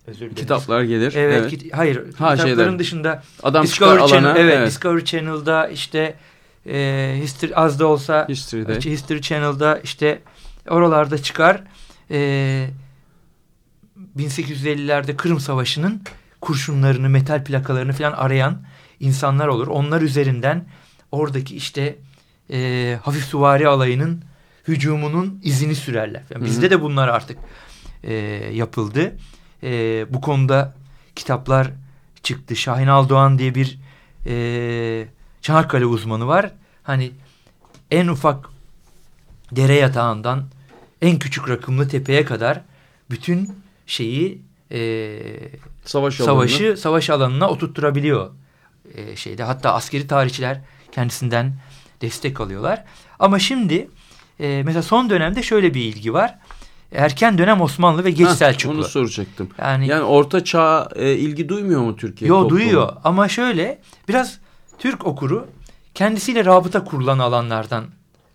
[0.06, 0.34] Özür.
[0.34, 1.12] Kitaplar gelir.
[1.16, 1.50] Evet, Evet.
[1.50, 1.96] kit- hayır.
[1.96, 2.78] Ha, kitapların şeyler.
[2.78, 4.38] dışında Adam Discovery Channel, alana.
[4.38, 4.68] evet, evet.
[4.68, 6.14] Discovery Channel'da işte
[6.66, 8.90] e, History az da olsa History'de.
[8.90, 10.22] History Channel'da işte
[10.68, 11.62] oralarda çıkar.
[12.10, 12.70] E,
[14.16, 16.02] 1850'lerde Kırım Savaşı'nın
[16.40, 18.62] kurşunlarını, metal plakalarını falan arayan
[19.00, 19.66] insanlar olur.
[19.66, 20.64] Onlar üzerinden
[21.12, 21.98] oradaki işte
[22.50, 24.22] e, hafif süvari alayının
[24.68, 26.22] hücumunun izini sürerler.
[26.30, 27.38] Yani bizde de bunlar artık
[28.02, 28.14] e,
[28.52, 29.16] yapıldı.
[29.62, 30.74] E, bu konuda
[31.16, 31.70] kitaplar
[32.22, 32.56] çıktı.
[32.56, 33.78] Şahin Aldoğan diye bir
[34.26, 35.08] e,
[35.42, 36.52] Çanakkale uzmanı var.
[36.82, 37.10] Hani
[37.90, 38.48] en ufak
[39.52, 40.44] dere yatağından
[41.02, 42.60] en küçük rakımlı tepeye kadar
[43.10, 44.42] bütün şeyi
[44.72, 45.18] e,
[45.84, 48.30] Savaş savaşı savaş alanına oturtturabiliyor
[48.94, 49.42] e, şeyde.
[49.42, 50.60] Hatta askeri tarihçiler
[50.92, 51.52] kendisinden
[52.02, 52.84] destek alıyorlar.
[53.18, 53.88] Ama şimdi
[54.40, 56.38] e, mesela son dönemde şöyle bir ilgi var.
[56.92, 58.74] Erken dönem Osmanlı ve geç Hah, Selçuklu.
[58.78, 59.48] Onu soracaktım.
[59.58, 62.28] Yani, Yani orta çağ e, ilgi duymuyor mu Türkiye?
[62.28, 62.60] yo toplumu?
[62.60, 64.38] duyuyor ama şöyle biraz
[64.78, 65.46] Türk okuru
[65.94, 67.84] kendisiyle rabıta kurulan alanlardan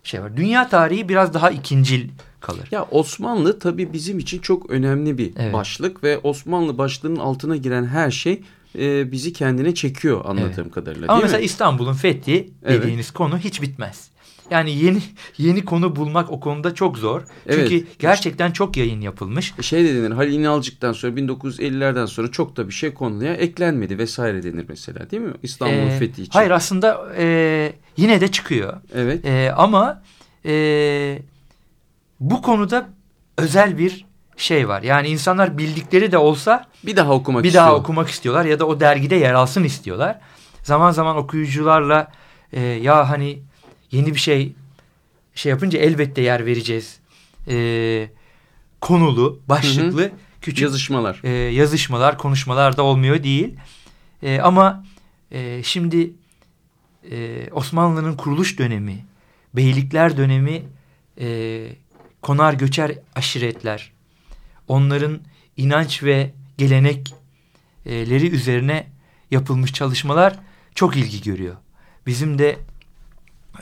[0.04, 0.36] şey var.
[0.36, 2.08] Dünya tarihi biraz daha ikincil
[2.40, 2.68] kalır.
[2.70, 5.52] Ya Osmanlı tabii bizim için çok önemli bir Evet.
[5.54, 8.42] başlık ve Osmanlı başlığının altına giren her şey
[8.78, 11.44] e, bizi kendine çekiyor anladığım kadarıyla Ama mesela mi?
[11.44, 12.82] İstanbul'un fethi Evet.
[12.82, 14.10] dediğiniz konu hiç bitmez.
[14.50, 15.02] Yani yeni
[15.38, 17.22] yeni konu bulmak o konuda çok zor.
[17.46, 17.68] Evet.
[17.68, 19.54] Çünkü gerçekten çok yayın yapılmış.
[19.60, 24.42] Şey de denir Halil İnalcık'tan sonra 1950'lerden sonra çok da bir şey konuya eklenmedi vesaire
[24.42, 25.32] denir mesela değil mi?
[25.42, 26.32] İstanbul'un Ee, fethi için.
[26.32, 28.80] Hayır aslında e, yine de çıkıyor.
[28.94, 29.24] Evet.
[29.26, 30.02] E, ama
[30.46, 31.18] e,
[32.20, 32.88] bu konuda
[33.38, 34.04] özel bir
[34.36, 34.82] şey var.
[34.82, 37.70] Yani insanlar bildikleri de olsa Bir daha okumak bir istiyorum.
[37.70, 40.20] daha okumak istiyorlar ya da o dergide yer alsın istiyorlar.
[40.62, 42.12] Zaman zaman okuyucularla
[42.52, 43.38] e, ya hani
[43.90, 44.52] yeni bir şey
[45.34, 46.98] şey yapınca elbette yer vereceğiz.
[47.48, 48.08] E,
[48.80, 51.20] konulu, başlıklı küçük Yazışmalar.
[51.24, 53.54] e, yazışmalar, konuşmalar da olmuyor değil.
[54.22, 54.84] E, ama
[55.32, 56.10] e, şimdi
[57.10, 59.04] e, Osmanlı'nın kuruluş dönemi,
[59.54, 60.62] beylikler dönemi,
[61.20, 61.66] e,
[62.22, 63.92] konar göçer aşiretler,
[64.68, 65.20] onların
[65.56, 68.86] inanç ve gelenekleri üzerine
[69.30, 70.38] yapılmış çalışmalar
[70.74, 71.56] çok ilgi görüyor.
[72.06, 72.58] Bizim de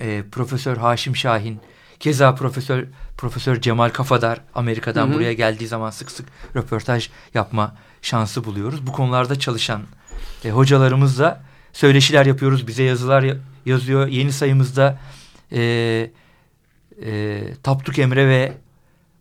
[0.00, 1.60] e, Profesör Haşim Şahin,
[2.00, 2.84] keza Profesör
[3.18, 5.14] Profesör Cemal Kafadar Amerika'dan Hı hı.
[5.14, 8.86] buraya geldiği zaman sık sık röportaj yapma şansı buluyoruz.
[8.86, 9.82] Bu konularda çalışan
[10.44, 12.66] e, hocalarımızla söyleşiler yapıyoruz.
[12.66, 13.36] Bize yazılar ya-
[13.66, 14.06] yazıyor.
[14.08, 14.98] Yeni sayımızda
[15.52, 15.60] e,
[17.04, 18.52] e, Tapduk Emre ve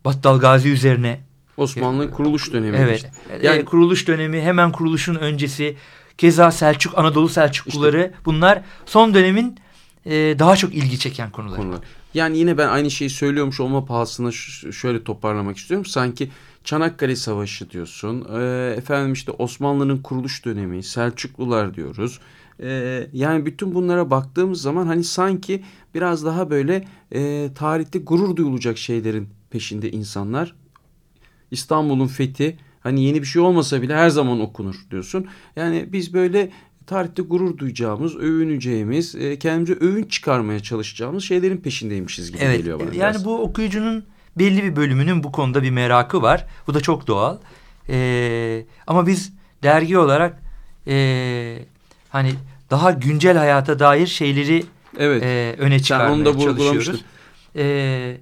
[0.04, 1.20] Battal Gazi üzerine
[1.62, 2.76] Osmanlı'nın kuruluş dönemi.
[2.76, 2.96] Evet.
[2.96, 3.12] işte.
[3.32, 5.76] Yani Yani- kuruluş dönemi, hemen kuruluşun öncesi,
[6.18, 9.56] keza Selçuk, Anadolu Selçukluları bunlar son dönemin
[10.06, 11.56] e, daha çok ilgi çeken konular.
[11.56, 11.80] konular.
[12.14, 14.30] Yani yine ben aynı şeyi söylüyormuş olma pahasına
[14.72, 15.86] şöyle toparlamak istiyorum.
[15.86, 16.30] Sanki
[16.64, 18.26] Çanakkale Savaşı diyorsun.
[18.34, 22.20] Ee, efendim işte Osmanlı'nın kuruluş dönemi, Selçuklular diyoruz.
[22.62, 25.62] Ee, yani bütün bunlara baktığımız zaman hani sanki
[25.94, 30.54] biraz daha böyle e, tarihte gurur duyulacak şeylerin peşinde insanlar.
[31.52, 35.26] İstanbul'un fethi hani yeni bir şey olmasa bile her zaman okunur diyorsun.
[35.56, 36.50] Yani biz böyle
[36.86, 42.58] tarihte gurur duyacağımız, övüneceğimiz, e, kendimize övünç çıkarmaya çalışacağımız şeylerin peşindeymişiz gibi Evet.
[42.58, 42.86] geliyor bana.
[42.86, 43.24] Yani biraz.
[43.24, 44.04] bu okuyucunun
[44.38, 46.46] belli bir bölümünün bu konuda bir merakı var.
[46.66, 47.38] Bu da çok doğal.
[47.88, 50.42] E, ama biz dergi olarak
[50.86, 51.58] e,
[52.08, 52.34] hani
[52.70, 54.64] daha güncel hayata dair şeyleri
[54.98, 55.22] evet.
[55.22, 57.04] e, öne Sen çıkarmaya onu da çalışıyoruz.
[57.56, 58.16] E,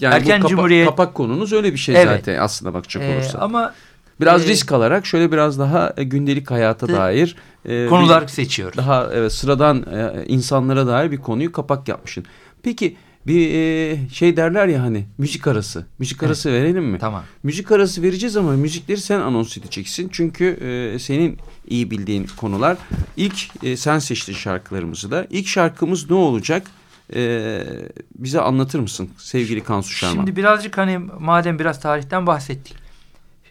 [0.00, 2.18] Yani erken kapa- Cumhuriyet- kapak konunuz öyle bir şey Evet.
[2.20, 3.38] zaten aslında bakacak e, olursa.
[3.38, 3.74] ama
[4.20, 8.28] biraz e, risk alarak şöyle biraz daha e, gündelik hayata de- dair e, konular bir-
[8.28, 8.76] seçiyoruz.
[8.76, 12.24] daha evet, sıradan e, insanlara dair bir konuyu kapak yapmışsın.
[12.62, 15.86] Peki bir e, şey derler ya hani müzik arası.
[15.98, 16.26] Müzik Evet.
[16.28, 16.98] arası verelim mi?
[16.98, 17.22] Tamam.
[17.42, 20.08] Müzik arası vereceğiz ama müzikleri sen anons edeceksin.
[20.12, 20.44] Çünkü
[20.94, 22.76] e, senin iyi bildiğin konular.
[23.16, 25.26] İlk e, sen seçtin şarkılarımızı da.
[25.30, 26.62] İlk şarkımız ne olacak?
[27.14, 27.62] E,
[28.18, 30.14] bize anlatır mısın sevgili Kansu Şarman?
[30.14, 32.76] Şimdi birazcık hani madem biraz tarihten bahsettik.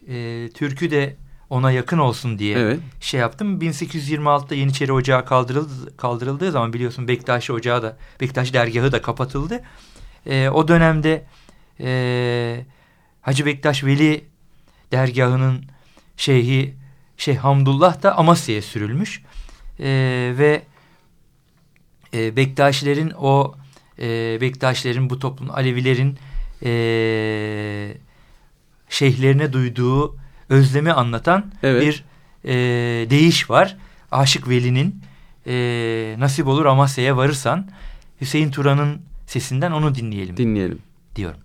[0.07, 1.15] E, türkü de
[1.49, 2.79] ona yakın olsun diye Evet.
[2.99, 3.59] şey yaptım.
[3.61, 9.61] 1826'da Yeniçeri Ocağı kaldırıldı, kaldırıldığı zaman biliyorsun Bektaşi Ocağı da Bektaş dergahı da kapatıldı.
[10.25, 11.25] E, o dönemde
[11.79, 12.65] e,
[13.21, 14.25] Hacı Bektaş Veli
[14.91, 15.65] dergahının
[16.17, 16.73] şeyhi
[17.17, 19.21] Şeyh Hamdullah da Amasya'ya sürülmüş.
[19.79, 19.85] E,
[20.37, 20.61] ve
[22.13, 23.55] e, Bektaşilerin o
[23.99, 26.17] e, Bektaşilerin bu toplum Alevilerin
[26.63, 26.71] e,
[28.89, 30.15] şeyhlerine duyduğu
[30.49, 31.81] özlemi anlatan Evet.
[31.81, 32.03] bir
[32.45, 32.53] e,
[33.09, 33.77] deyiş var.
[34.11, 35.01] Aşık Veli'nin
[35.47, 37.69] e, nasip olur Amasya'ya varırsan
[38.21, 40.79] Hüseyin Turan'ın sesinden onu dinleyelim Dinleyelim.
[41.15, 41.39] diyorum.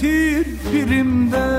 [0.00, 1.57] Getir birimden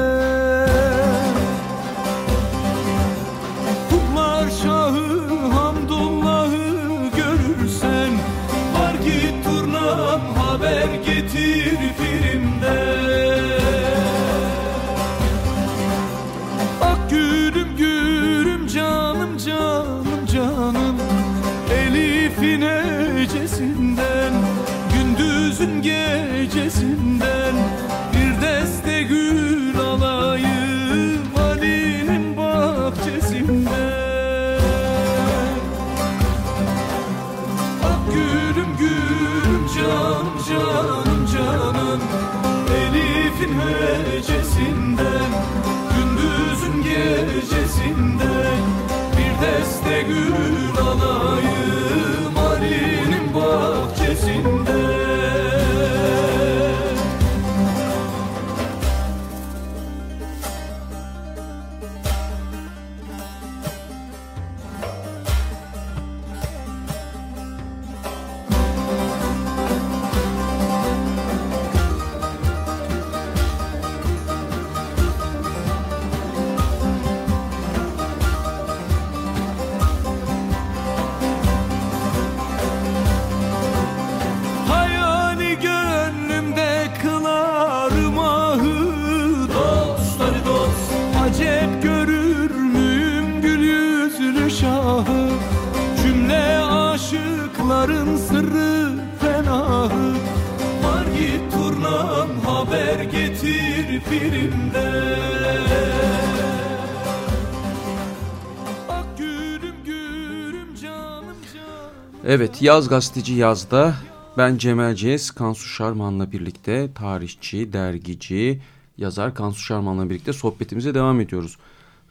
[112.31, 113.95] Evet Yaz Gazeteci Yaz'da
[114.37, 118.61] ben Cemal Cez, Kansu Şarman'la birlikte tarihçi, dergici,
[118.97, 121.57] yazar Kansu Şarman'la birlikte sohbetimize devam ediyoruz.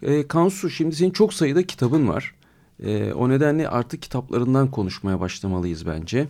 [0.02, 2.34] Ee, Kansu şimdi senin çok sayıda kitabın var.
[2.82, 6.28] Ee, o nedenle artık kitaplarından konuşmaya başlamalıyız bence.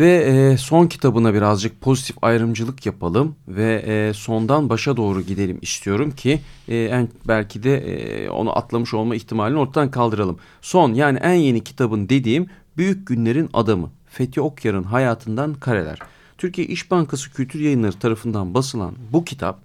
[0.00, 6.10] Ve e, son kitabına birazcık pozitif ayrımcılık yapalım ve e, sondan başa doğru gidelim istiyorum
[6.10, 10.38] ki e, en belki de e, onu atlamış olma ihtimalini ortadan kaldıralım.
[10.60, 15.98] Son yani en yeni kitabın dediğim Büyük Günlerin Adamı Fethi Okyar'ın hayatından kareler.
[16.38, 19.60] Türkiye İş Bankası Kültür Yayınları tarafından basılan bu kitap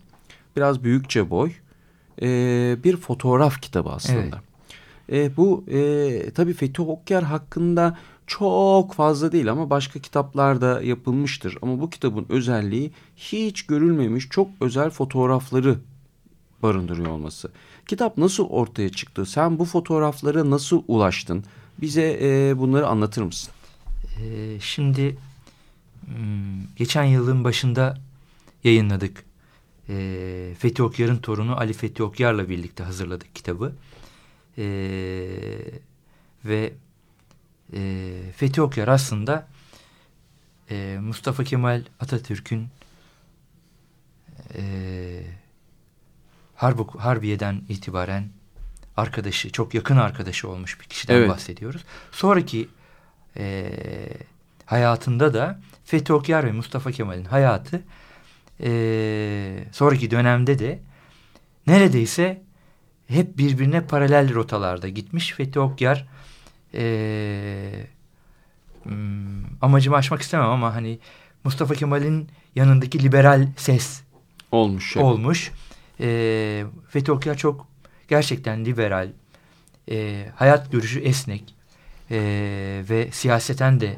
[0.55, 1.51] biraz büyükçe boy
[2.21, 2.27] e,
[2.83, 4.41] bir fotoğraf kitabı aslında.
[5.11, 11.57] E, bu e, tabii Fethi Okyar hakkında çok fazla değil ama başka kitaplarda yapılmıştır.
[11.61, 15.79] Ama bu kitabın özelliği hiç görülmemiş çok özel fotoğrafları
[16.63, 17.51] barındırıyor olması.
[17.87, 19.25] Kitap nasıl ortaya çıktı?
[19.25, 21.43] Sen bu fotoğraflara nasıl ulaştın?
[21.81, 23.53] Bize e, bunları anlatır mısın?
[24.21, 25.17] Ee, şimdi
[26.05, 27.97] hmm, geçen yılın başında
[28.63, 29.23] yayınladık.
[29.89, 33.75] Ee, Fethi Okyar'ın torunu Ali Fethi Okyar'la birlikte hazırladık kitabı.
[34.57, 34.63] Ee,
[36.45, 36.73] ve
[37.73, 39.47] e, Fethi Okyar aslında
[40.71, 42.67] e, Mustafa Kemal Atatürk'ün
[44.55, 45.23] e,
[46.55, 48.29] Harb Harbiye'den itibaren
[48.97, 51.29] arkadaşı, çok yakın arkadaşı olmuş bir kişiden Evet.
[51.29, 51.83] bahsediyoruz.
[52.11, 52.69] Sonraki
[53.37, 53.73] e,
[54.65, 57.81] hayatında da Fethi Okyar ve Mustafa Kemal'in hayatı
[58.59, 60.79] e, sonraki dönemde de
[61.67, 62.41] neredeyse
[63.07, 65.31] hep birbirine paralel rotalarda gitmiş.
[65.31, 66.07] Fethi Okyar
[66.73, 67.87] e,
[69.61, 70.99] amacımı aşmak istemem ama hani
[71.43, 74.01] Mustafa Kemal'in yanındaki liberal ses
[74.51, 74.95] Olmuş.
[74.95, 75.05] evet.
[75.05, 75.51] olmuş.
[75.99, 77.67] E, Fethi Okyar çok
[78.07, 79.09] gerçekten liberal,
[79.91, 81.55] e, hayat görüşü esnek
[82.11, 82.17] e,
[82.89, 83.97] ve siyaseten de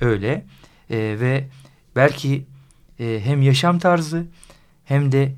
[0.00, 0.44] öyle.
[0.90, 1.48] E, ve
[1.96, 2.44] belki
[3.00, 4.26] e, hem yaşam tarzı
[4.84, 5.32] hem de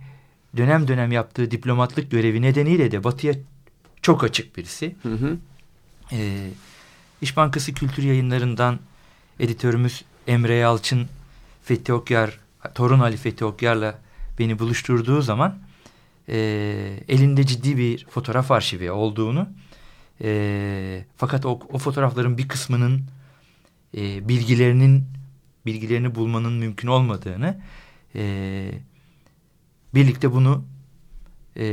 [0.56, 3.34] dönem dönem yaptığı diplomatlık görevi nedeniyle de batıya
[4.02, 4.96] çok açık birisi.
[5.02, 5.36] Hı hı.
[6.12, 6.50] E,
[7.20, 8.78] İş Bankası Kültür Yayınları'ndan
[9.40, 11.06] editörümüz Emre Yalçın
[11.62, 12.38] Fethi Okyar,
[12.74, 13.98] torun Ali Fethi Okyar'la
[14.38, 15.58] beni buluşturduğu zaman
[16.28, 16.36] e,
[17.08, 19.48] elinde ciddi bir fotoğraf arşivi olduğunu
[20.20, 23.02] e, fakat o, o fotoğrafların bir kısmının
[23.96, 25.04] e, bilgilerinin
[25.66, 27.60] bilgilerini bulmanın mümkün olmadığını
[28.14, 28.70] e,
[29.94, 30.64] birlikte bunu
[31.56, 31.66] e,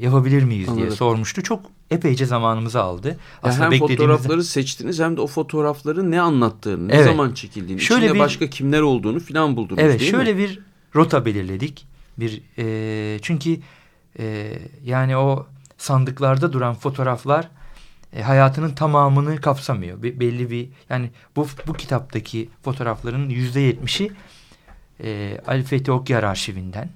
[0.00, 0.96] yapabilir miyiz diye Anladım.
[0.96, 1.42] sormuştu.
[1.42, 3.16] Çok epeyce zamanımızı aldı.
[3.42, 7.06] Aslında hem beklediğimizden- fotoğrafları seçtiniz hem de o fotoğrafların ne anlattığını, ne Evet.
[7.06, 10.38] zaman çekildiğini, Şöyle içinde bir- başka kimler olduğunu filan buldunuz Evet değil şöyle mi?
[10.38, 10.58] bir
[10.96, 11.86] rota belirledik.
[12.18, 13.56] Bir e, çünkü
[14.18, 14.52] e,
[14.84, 15.46] yani o
[15.78, 17.48] sandıklarda duran fotoğraflar
[18.16, 20.02] e, hayatının tamamını kapsamıyor.
[20.02, 24.10] Be- belli bir yani bu bu kitaptaki fotoğrafların yüzde yetmişi
[25.04, 26.88] e, Ali Fethi Okyar arşivinden.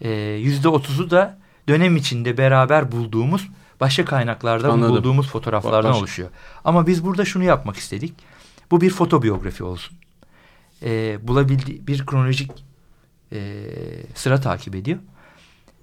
[0.00, 3.48] E, Yüzde otuzu da dönem içinde beraber bulduğumuz
[3.82, 4.96] başka kaynaklardan Anladım.
[4.96, 6.28] bulduğumuz fotoğraflardan Başka- oluşuyor.
[6.64, 8.14] Ama biz burada şunu yapmak istedik.
[8.70, 9.96] Bu bir fotobiyografi olsun.
[10.82, 12.50] E, bulabildiği bir kronolojik
[13.32, 13.64] e,
[14.14, 14.98] sıra takip ediyor.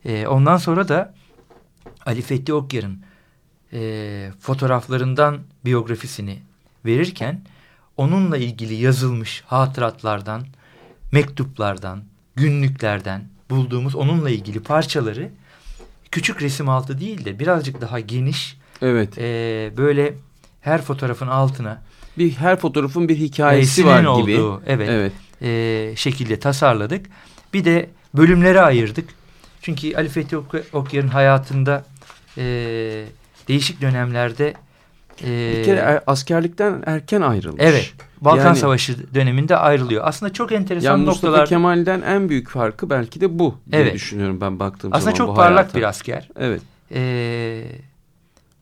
[0.06, 1.14] E, ondan sonra da
[2.06, 3.04] Ali Fethi Okyar'ın
[3.74, 6.40] e, fotoğraflarından biyografisini
[6.86, 7.42] verirken
[7.98, 10.46] onunla ilgili yazılmış hatıratlardan,
[11.12, 12.04] mektuplardan,
[12.36, 15.30] günlüklerden bulduğumuz onunla ilgili parçaları
[16.12, 19.18] küçük resim altı değil de birazcık daha geniş Evet.
[19.18, 20.14] e, böyle
[20.62, 21.82] her fotoğrafın altına
[22.18, 24.10] Bir her fotoğrafın bir hikayesi var gibi.
[24.10, 24.90] olduğu, evet.
[24.90, 25.12] Evet.
[25.42, 27.06] e, şekilde tasarladık.
[27.54, 29.10] Bir de bölümlere ayırdık.
[29.62, 31.86] Çünkü Ali Fethi Ok- Okyar'ın hayatında
[32.38, 32.44] e,
[33.48, 34.54] değişik dönemlerde
[35.24, 37.64] e, Bir kere er- askerlikten erken ayrılmış.
[37.64, 40.04] evet Balkan Yani- Savaşı döneminde ayrılıyor.
[40.08, 41.50] Aslında çok enteresan Yani Mustafa noktalar.
[41.50, 43.94] Kemal'den en büyük farkı belki de bu diye Evet.
[43.94, 45.78] düşünüyorum ben baktığım Aslında zaman çok bu parlak hayata.
[45.78, 46.30] bir asker.
[46.40, 46.62] Evet.
[46.94, 47.62] E,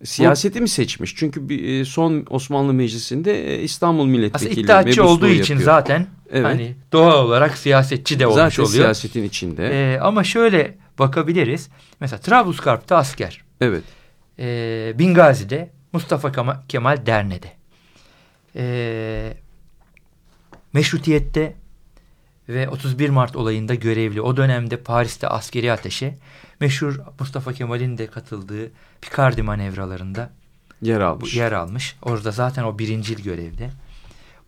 [0.03, 1.15] Siyaseti mi seçmiş?
[1.15, 5.59] Çünkü bir, e, son Osmanlı Meclisi'nde e, İstanbul aslında Milletvekili iddiatçı olduğu için yapıyor.
[5.61, 6.45] zaten Evet.
[6.45, 8.73] hani doğal olarak siyasetçi de olmuş Zaten oluyor.
[8.83, 9.93] siyasetin içinde.
[9.95, 11.69] E, ama şöyle bakabiliriz.
[11.99, 13.41] Mesela Trablusgarp'ta asker.
[13.61, 13.83] evet.
[14.39, 17.54] e, Bingazi'de Mustafa Kema- Kemal Derne'de.
[18.56, 19.38] E,
[20.73, 21.56] meşrutiyette
[22.50, 24.21] ve 31 Mart olayında görevli.
[24.21, 26.17] O dönemde Paris'te askeri ateşe
[26.60, 28.71] meşhur Mustafa Kemal'in de katıldığı
[29.02, 30.30] Picardy manevralarında
[30.82, 31.36] Yer almış.
[31.36, 31.95] yer almış.
[32.02, 33.69] Orada zaten o birincil görevde.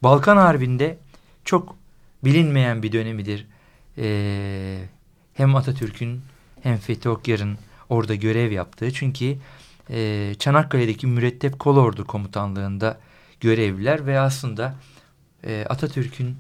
[0.03, 0.97] Balkan Harbi'nde
[1.45, 1.75] çok
[2.23, 3.47] bilinmeyen bir dönemidir.
[3.97, 4.79] Ee,
[5.33, 6.21] hem Atatürk'ün
[6.63, 7.57] hem Fethi Okyar'ın
[7.89, 8.93] orada görev yaptığı.
[8.93, 9.37] Çünkü
[9.89, 12.97] e, Çanakkale'deki Mürettep Kolordu Komutanlığı'nda
[13.39, 14.75] görevliler ve aslında
[15.43, 16.37] e, Atatürk'ün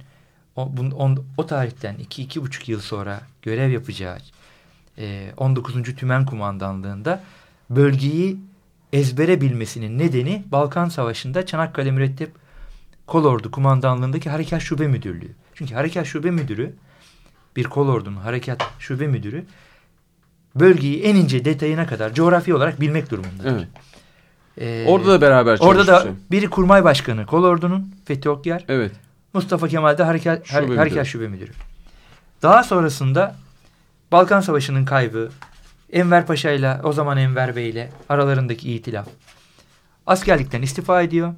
[0.55, 4.17] o, on- o tarihten 2-2,5 yıl sonra görev yapacağı
[4.97, 5.83] e, 19.
[5.83, 7.23] Tümen Kumandanlığı'nda
[7.69, 8.37] bölgeyi
[8.93, 12.31] ezbere bilmesinin nedeni Balkan Savaşı'nda Çanakkale Mürettep
[13.07, 15.31] Kolordu Kumandanlığı'ndaki Harekat Şube Müdürlüğü.
[15.53, 16.73] Çünkü Harekat Şube Müdürü
[17.55, 19.45] bir kolordunun Harekat Şube Müdürü
[20.59, 23.51] bölgeyi en ince detayına kadar coğrafi olarak bilmek durumundadır.
[23.51, 23.67] Evet.
[24.61, 28.91] Ee, Orada da beraber Orada da biri kurmay başkanı kolordunun Fethi Okyar, Evet.
[29.33, 31.07] Mustafa Kemal de Harekat, Şube Harekat.
[31.07, 31.51] Şube Müdürü.
[32.41, 33.35] Daha sonrasında
[34.11, 35.29] Balkan Savaşı'nın kaybı,
[35.93, 39.07] Enver Paşa ile o zaman Enver Bey ile aralarındaki itilaf.
[40.07, 41.33] Askerlikten istifa ediyor.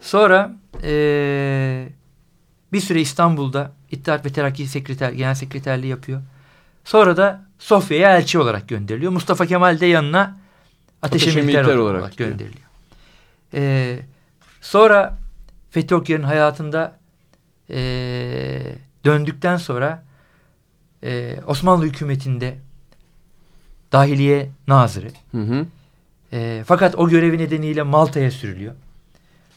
[0.00, 0.52] Sonra
[0.82, 1.88] eee,
[2.72, 6.22] bir süre İstanbul'da İttihat ve Terakki Sekreter, Genel Sekreterliği yapıyor.
[6.84, 9.12] Sonra da Sofya'ya elçi olarak gönderiliyor.
[9.12, 10.36] Mustafa Kemal de yanına
[11.02, 12.68] ateşe, Ateşe militer, militer olarak, olarak gönderiliyor.
[13.52, 14.00] Eee,
[14.60, 15.18] sonra
[15.70, 16.96] Fethi Okyar'ın hayatında
[17.68, 20.04] eee, döndükten sonra
[21.02, 22.58] eee, Osmanlı hükümetinde
[23.92, 25.08] dahiliye nazırı.
[25.32, 25.66] Hı hı.
[26.32, 28.74] E, fakat o görevi nedeniyle Malta'ya sürülüyor.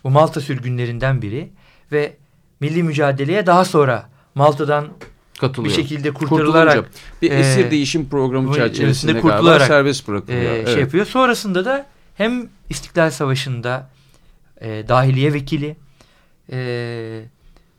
[0.03, 1.49] Bu Malta sürgünlerinden biri
[1.91, 2.15] ve
[2.59, 4.87] milli mücadeleye daha sonra Malta'dan
[5.35, 5.75] bir Katılıyor.
[5.75, 6.89] şekilde kurtarılarak
[7.21, 10.41] bir e, esir değişim programı çerçevesinde galiba kurtularak, serbest bırakılıyor.
[10.41, 10.69] e, evet.
[10.69, 11.05] şey yapıyor.
[11.05, 13.89] Sonrasında da hem İstiklal Savaşı'nda
[14.61, 15.75] e, dahiliye vekili,
[16.51, 17.21] e,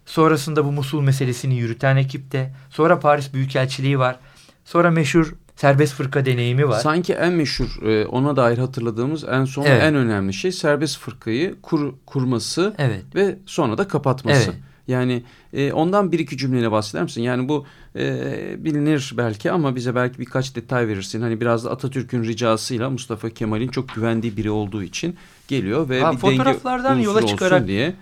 [0.07, 4.16] sonrasında bu Musul meselesini yürüten ekipte, sonra Paris Büyükelçiliği var,
[4.64, 6.81] sonra meşhur serbest fırka deneyimi var.
[6.81, 9.83] Sanki en meşhur e, ona dair hatırladığımız en son Evet.
[9.83, 13.05] en önemli şey serbest fırkayı kur, kurması evet.
[13.14, 14.51] ve sonra da kapatması.
[14.51, 14.61] Evet.
[14.88, 15.22] Yani
[15.53, 17.22] e, ondan bir iki cümleyle bahseder misin?
[17.22, 21.20] Yani bu e, bilinir belki ama bize belki birkaç detay verirsin.
[21.22, 25.16] Hani biraz da Atatürk'ün ricasıyla Mustafa Kemal'in çok güvendiği biri olduğu için
[25.49, 27.94] geliyor ve Ha, bir fotoğraflardan denge yola çıkarak- diye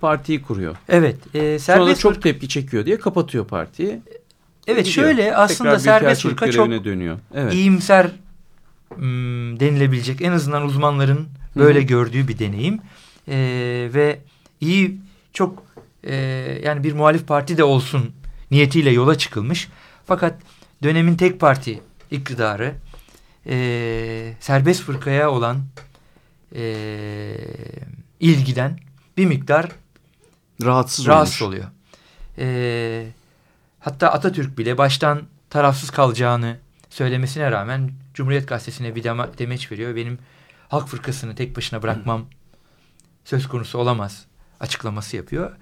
[0.00, 0.76] partiyi kuruyor.
[0.88, 1.16] Evet.
[1.34, 4.00] E, Sonra da çok tepki çekiyor diye kapatıyor partiyi.
[4.66, 5.06] Evet Gidiyor.
[5.06, 7.18] şöyle aslında serbest fırka çok dönüyor.
[7.34, 7.54] Evet.
[7.54, 8.10] iyimser
[8.94, 11.86] hmm, denilebilecek en azından uzmanların böyle Hı hı.
[11.86, 12.80] gördüğü bir deneyim.
[13.28, 14.18] Ee, ve
[14.60, 15.00] iyi
[15.32, 15.62] çok
[16.04, 16.14] e,
[16.64, 18.12] yani bir muhalif parti de olsun
[18.50, 19.68] niyetiyle yola çıkılmış.
[20.06, 20.34] Fakat
[20.82, 21.80] dönemin tek parti
[22.10, 22.74] iktidarı
[23.46, 25.62] e, serbest fırkaya olan
[26.54, 27.34] e,
[28.20, 28.78] ilgiden
[29.16, 29.68] bir miktar
[30.64, 31.42] Rahatsız, rahatsız olmuş.
[31.42, 31.70] oluyor.
[32.38, 33.06] Ee,
[33.80, 36.56] hatta Atatürk bile baştan tarafsız kalacağını
[36.90, 39.96] söylemesine rağmen Cumhuriyet Gazetesi'ne bir demeç veriyor.
[39.96, 40.18] Benim
[40.68, 42.24] halk fırkasını tek başına bırakmam
[43.24, 44.26] söz konusu olamaz
[44.60, 45.52] açıklaması yapıyor.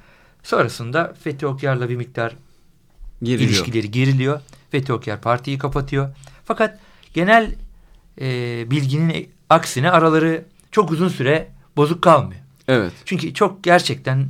[0.42, 2.36] Sonrasında Fethi Okyar'la bir miktar
[3.22, 3.50] Geriliyor.
[3.50, 4.40] ilişkileri geriliyor.
[4.70, 6.14] Fethi Okyar partiyi kapatıyor.
[6.44, 6.78] Fakat
[7.14, 7.54] genel
[8.20, 8.26] e,
[8.70, 12.40] bilginin aksine araları çok uzun süre bozuk kalmıyor.
[12.68, 12.92] Evet.
[13.04, 14.28] Çünkü çok gerçekten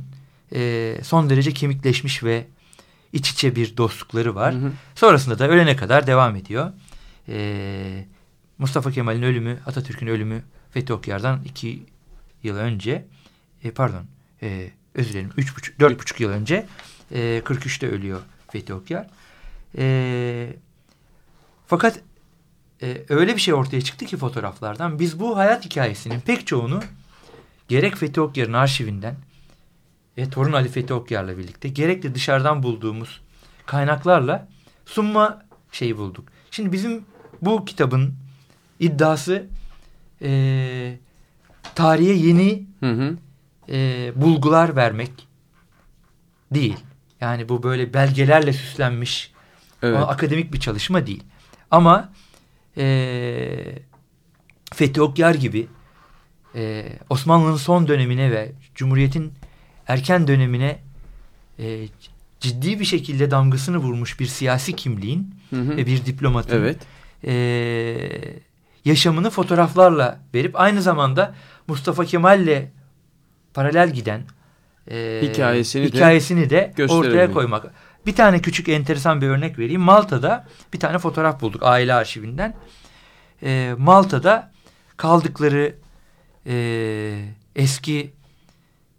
[0.53, 2.47] e, son derece kemikleşmiş ve
[3.13, 4.53] iç içe bir dostlukları var.
[4.53, 4.71] Hı hı.
[4.95, 6.71] Sonrasında da ölene kadar devam ediyor.
[7.27, 8.05] E,
[8.57, 11.83] Mustafa Kemal'in ölümü, Atatürk'ün ölümü Fethi Okyar'dan iki
[12.43, 13.05] yıl önce,
[13.63, 14.03] e, pardon
[14.41, 16.65] e, özür dilerim, üç buçuk, dört buçuk yıl önce
[17.11, 18.21] e, 43'te ölüyor
[18.51, 19.07] Fethi Okyar.
[19.77, 20.53] E,
[21.67, 21.99] fakat
[22.81, 26.79] e, öyle bir şey ortaya çıktı ki fotoğraflardan biz bu hayat hikayesinin pek çoğunu
[27.67, 29.15] gerek Fethi Okyar'ın arşivinden
[30.17, 33.21] ve torun Ali Fethi Okyar'la birlikte gerek de dışarıdan bulduğumuz
[33.65, 34.47] kaynaklarla
[34.85, 36.25] sunma şeyi bulduk.
[36.51, 37.05] Şimdi bizim
[37.41, 38.13] bu kitabın
[38.79, 39.47] iddiası
[40.21, 40.97] e,
[41.75, 43.17] tarihe yeni Hı hı.
[43.71, 45.11] E, bulgular vermek
[46.51, 46.77] değil.
[47.21, 49.31] Yani bu böyle belgelerle süslenmiş
[49.83, 49.99] Evet.
[50.07, 51.23] akademik bir çalışma değil.
[51.71, 52.09] Ama
[52.77, 53.75] e,
[54.73, 55.67] Fethi Okyar gibi
[56.55, 59.33] e, Osmanlı'nın son dönemine ve Cumhuriyet'in
[59.87, 60.79] erken dönemine
[61.59, 61.87] e,
[62.39, 65.77] ciddi bir şekilde damgasını vurmuş bir siyasi kimliğin Hı hı.
[65.77, 66.77] ve bir diplomatın Evet.
[67.23, 67.31] e,
[68.85, 71.35] yaşamını fotoğraflarla verip aynı zamanda
[71.67, 72.69] Mustafa Kemal'le
[73.53, 74.21] paralel giden
[74.91, 77.33] e, Hikayesini de hikayesini de, ortaya gösterebilmek.
[77.33, 77.65] koymak.
[78.05, 79.81] Bir tane küçük enteresan bir örnek vereyim.
[79.81, 82.55] Malta'da bir tane fotoğraf bulduk aile arşivinden.
[83.43, 84.51] E, Malta'da
[84.97, 85.75] kaldıkları
[86.47, 87.25] e,
[87.55, 88.13] eski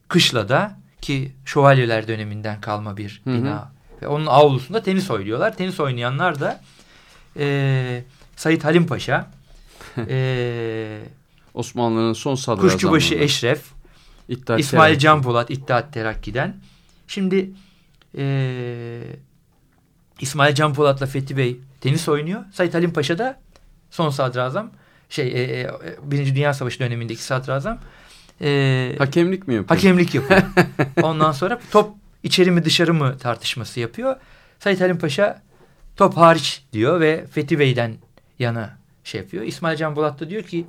[0.08, 3.34] kışlada ki şövalyeler döneminden kalma bir Hı hı.
[3.34, 3.72] bina
[4.02, 5.56] ve onun avlusunda tenis oynuyorlar.
[5.56, 6.60] Tenis oynayanlar da
[7.38, 8.04] e,
[8.36, 9.30] Sayit Halim Paşa,
[10.08, 10.98] e,
[11.54, 12.72] Osmanlı'nın son sadrazamları.
[12.72, 13.62] Kuşçubaşı Eşref,
[14.30, 15.02] İttihat İsmail Terakki.
[15.02, 16.56] Can Polat İttihat Terakki'den.
[17.06, 17.50] Şimdi
[18.18, 19.02] e,
[20.20, 22.44] İsmail Can Polat'la Fethi Bey tenis oynuyor.
[22.52, 23.40] Sayit Halim Paşa da
[23.90, 24.70] son sadrazam.
[25.08, 25.70] Şey, e, e,
[26.02, 27.78] Birinci Dünya Savaşı dönemindeki sadrazam.
[28.40, 29.78] E, Hakemlik mi yapıyor?
[29.78, 30.42] hakemlik yapıyor.
[31.02, 34.16] Ondan sonra top içeri mi dışarı mı tartışması yapıyor.
[34.58, 35.42] Sayit Halim Paşa
[35.96, 37.94] top hariç diyor ve Fethi Bey'den
[38.38, 39.44] yana şey yapıyor.
[39.44, 40.66] İsmail Can Polat da diyor ki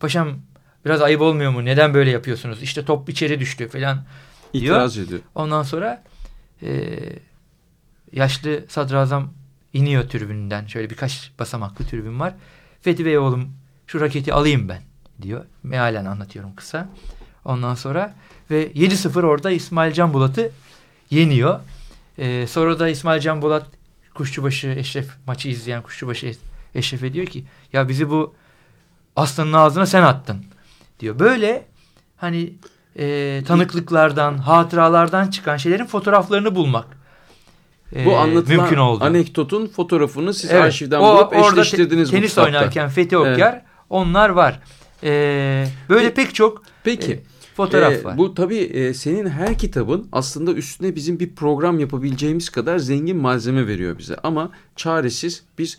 [0.00, 0.38] paşam
[0.84, 1.64] biraz ayıp olmuyor mu?
[1.64, 2.62] Neden böyle yapıyorsunuz?
[2.62, 4.04] İşte top içeri düştü falan.
[4.54, 4.74] diyor.
[4.76, 5.20] İtiraz ediyor.
[5.34, 6.02] Ondan sonra
[6.62, 6.98] e,
[8.12, 9.32] yaşlı sadrazam
[9.72, 10.66] iniyor tribünden.
[10.66, 12.34] Şöyle birkaç basamaklı tribün var.
[12.82, 13.52] Fethi Bey oğlum
[13.86, 14.82] şu raketi alayım ben
[15.22, 15.44] diyor.
[15.62, 16.88] Mealen anlatıyorum kısa.
[17.44, 18.14] Ondan sonra
[18.50, 20.50] ve 7-0 orada İsmail Can Bulat'ı
[21.10, 21.60] yeniyor.
[22.18, 23.66] E, sonra da İsmail Can Bulat
[24.14, 26.34] Kuşçubaşı Eşref maçı izleyen Kuşçubaşı
[26.74, 28.34] Eşref'e diyor ki ya bizi bu
[29.16, 30.44] aslanın ağzına sen attın
[31.00, 31.18] diyor.
[31.18, 31.66] Böyle
[32.16, 32.52] hani
[32.98, 36.86] e, tanıklıklardan, hatıralardan çıkan şeylerin fotoğraflarını bulmak
[37.96, 39.04] e, Bu anlatılan mümkün oldu.
[39.04, 42.46] anekdotun fotoğrafını siz Evet, arşivden o bulup te- eşleştirdiniz bu tenis kitapta.
[42.46, 44.60] oynarken Fethi Okyar onlar var.
[45.02, 47.12] E, böyle pek çok Peki.
[47.12, 47.22] e,
[47.56, 48.18] fotoğraf Ee, var.
[48.18, 53.66] Bu tabii e, senin her kitabın aslında üstüne bizim bir program yapabileceğimiz kadar zengin malzeme
[53.66, 54.16] veriyor bize.
[54.22, 55.78] Ama çaresiz biz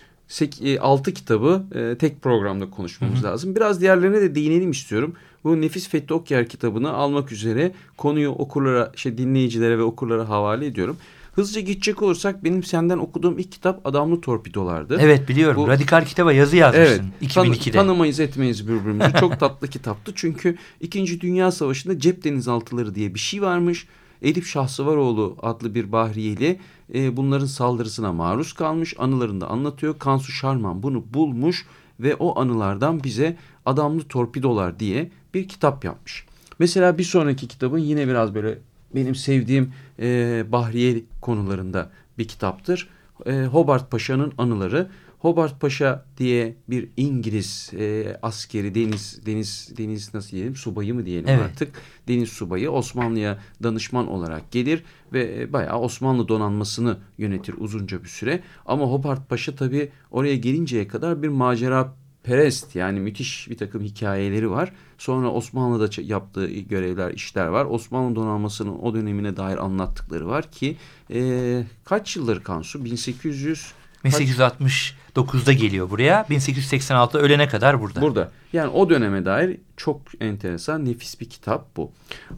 [0.80, 3.56] 6 kitabı e, tek programda konuşmamız lazım.
[3.56, 5.14] Biraz diğerlerine de değinelim istiyorum.
[5.44, 10.98] Bu Nefis Fethi Okyar kitabını almak üzere konuyu okurlara, şey dinleyicilere ve okurlara havale ediyorum.
[11.36, 14.98] Hızlıca gidecek olursak benim senden okuduğum ilk kitap Adamlı Torpidolardı.
[15.02, 15.64] Evet biliyorum.
[15.64, 17.06] Bu- Radikal kitaba yazı yazmışsın.
[17.34, 17.72] Tan- 2002'de.
[17.72, 19.14] tanımayız etmeyiz birbirimizi.
[19.20, 20.12] Çok tatlı kitaptı.
[20.16, 21.22] Çünkü 2.
[21.22, 23.88] Dünya Savaşı'nda cep denizaltıları diye bir şey varmış.
[24.22, 26.60] Elif Şahsıvaroğlu adlı bir bahriyeli
[26.94, 28.96] e, bunların saldırısına maruz kalmış.
[28.98, 30.00] Anılarında anlatıyor.
[30.00, 31.66] Kansu Şarman bunu bulmuş
[32.00, 36.26] ve o anılardan bize Adamlı Torpidolar diye bir kitap yapmış.
[36.60, 38.58] Mesela bir sonraki kitabın yine biraz böyle
[38.96, 42.90] benim sevdiğim e, bahriye konularında bir kitaptır.
[43.26, 44.90] E, Hobart Paşa'nın anıları.
[45.26, 51.30] Hobart Paşa diye bir İngiliz e, askeri deniz deniz deniz nasıl diyelim subayı mı diyelim
[51.30, 51.42] Evet.
[51.42, 58.08] artık deniz subayı Osmanlı'ya danışman olarak gelir ve e, bayağı Osmanlı donanmasını yönetir uzunca bir
[58.08, 58.44] süre.
[58.66, 64.52] Ama Hobart Paşa tabii oraya gelinceye kadar bir macera perest yani müthiş bir takım hikayeleri
[64.52, 64.74] var.
[64.98, 67.66] Sonra Osmanlı'da yaptığı görevler, işler var.
[67.66, 70.78] Osmanlı donanmasının o dönemine dair anlattıkları var ki
[71.14, 72.86] e, kaç yıldır Kansu?
[72.86, 73.74] 1800
[74.06, 76.22] 1869'da geliyor buraya.
[76.22, 78.02] 1886'da ölene kadar burada.
[78.02, 78.32] Burada.
[78.54, 81.92] Yani o döneme dair çok enteresan, nefis bir kitap bu.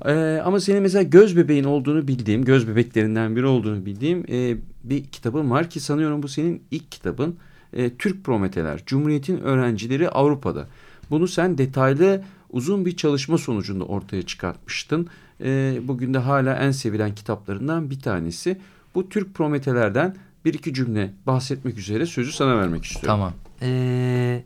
[0.05, 5.03] Ee, ama senin mesela göz bebeğin olduğunu bildiğim, göz bebeklerinden biri olduğunu bildiğim e, bir
[5.03, 7.37] kitabın var ki sanıyorum bu senin ilk kitabın.
[7.73, 10.67] E, Türk Prometeler, Cumhuriyet'in öğrencileri Avrupa'da.
[11.09, 15.07] Bunu sen detaylı uzun bir çalışma sonucunda ortaya çıkartmıştın.
[15.41, 18.57] E, bugün de hala en sevilen kitaplarından bir tanesi.
[18.95, 20.15] Bu Türk Prometelerden
[20.47, 23.07] bir iki cümle bahsetmek üzere sözü sana vermek istiyorum.
[23.07, 23.33] Tamam.
[23.61, 24.43] Ee,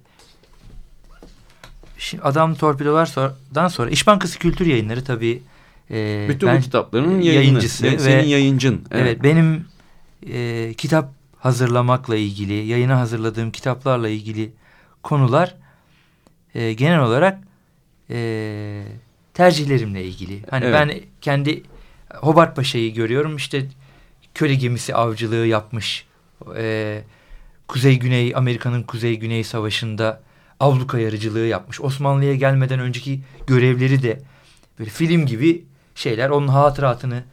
[1.97, 5.43] Şimdi Adam Torpidolar'dan sonra İş Bankası Kültür Yayınları tabii
[5.91, 8.81] e, Bütün ben bu kitapların yayını, yayıncısı ve ve senin yayıncın.
[8.91, 9.65] evet, benim
[10.27, 14.51] e, kitap hazırlamakla ilgili, yayına hazırladığım kitaplarla ilgili
[15.03, 15.55] konular
[16.55, 17.39] e, genel olarak
[18.09, 18.83] e,
[19.33, 20.41] tercihlerimle ilgili.
[20.49, 20.73] Hani Evet.
[20.73, 21.63] ben kendi
[22.13, 23.65] Hobart Paşa'yı görüyorum işte
[24.33, 26.05] köle gemisi avcılığı yapmış.
[26.57, 27.01] E,
[27.67, 30.21] Kuzey-Güney Amerika'nın Kuzey-Güney Savaşı'nda
[30.59, 31.81] avluka yarıcılığı yapmış.
[31.81, 34.21] Osmanlı'ya gelmeden önceki görevleri de
[34.79, 35.65] böyle film gibi
[35.95, 36.29] şeyler.
[36.29, 37.23] Onun hatıratını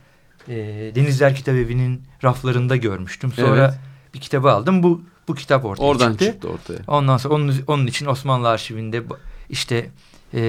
[0.49, 0.55] e,
[0.95, 3.33] Denizler Kitabevi'nin raflarında görmüştüm.
[3.33, 3.79] Sonra Evet.
[4.15, 4.83] bir kitabı aldım.
[4.83, 6.25] Bu bu kitap ortaya Oradan çıktı.
[6.25, 6.79] çıktı ortaya.
[6.87, 9.03] Ondan sonra onun, onun için Osmanlı arşivinde
[9.51, 9.91] işte
[10.35, 10.41] e,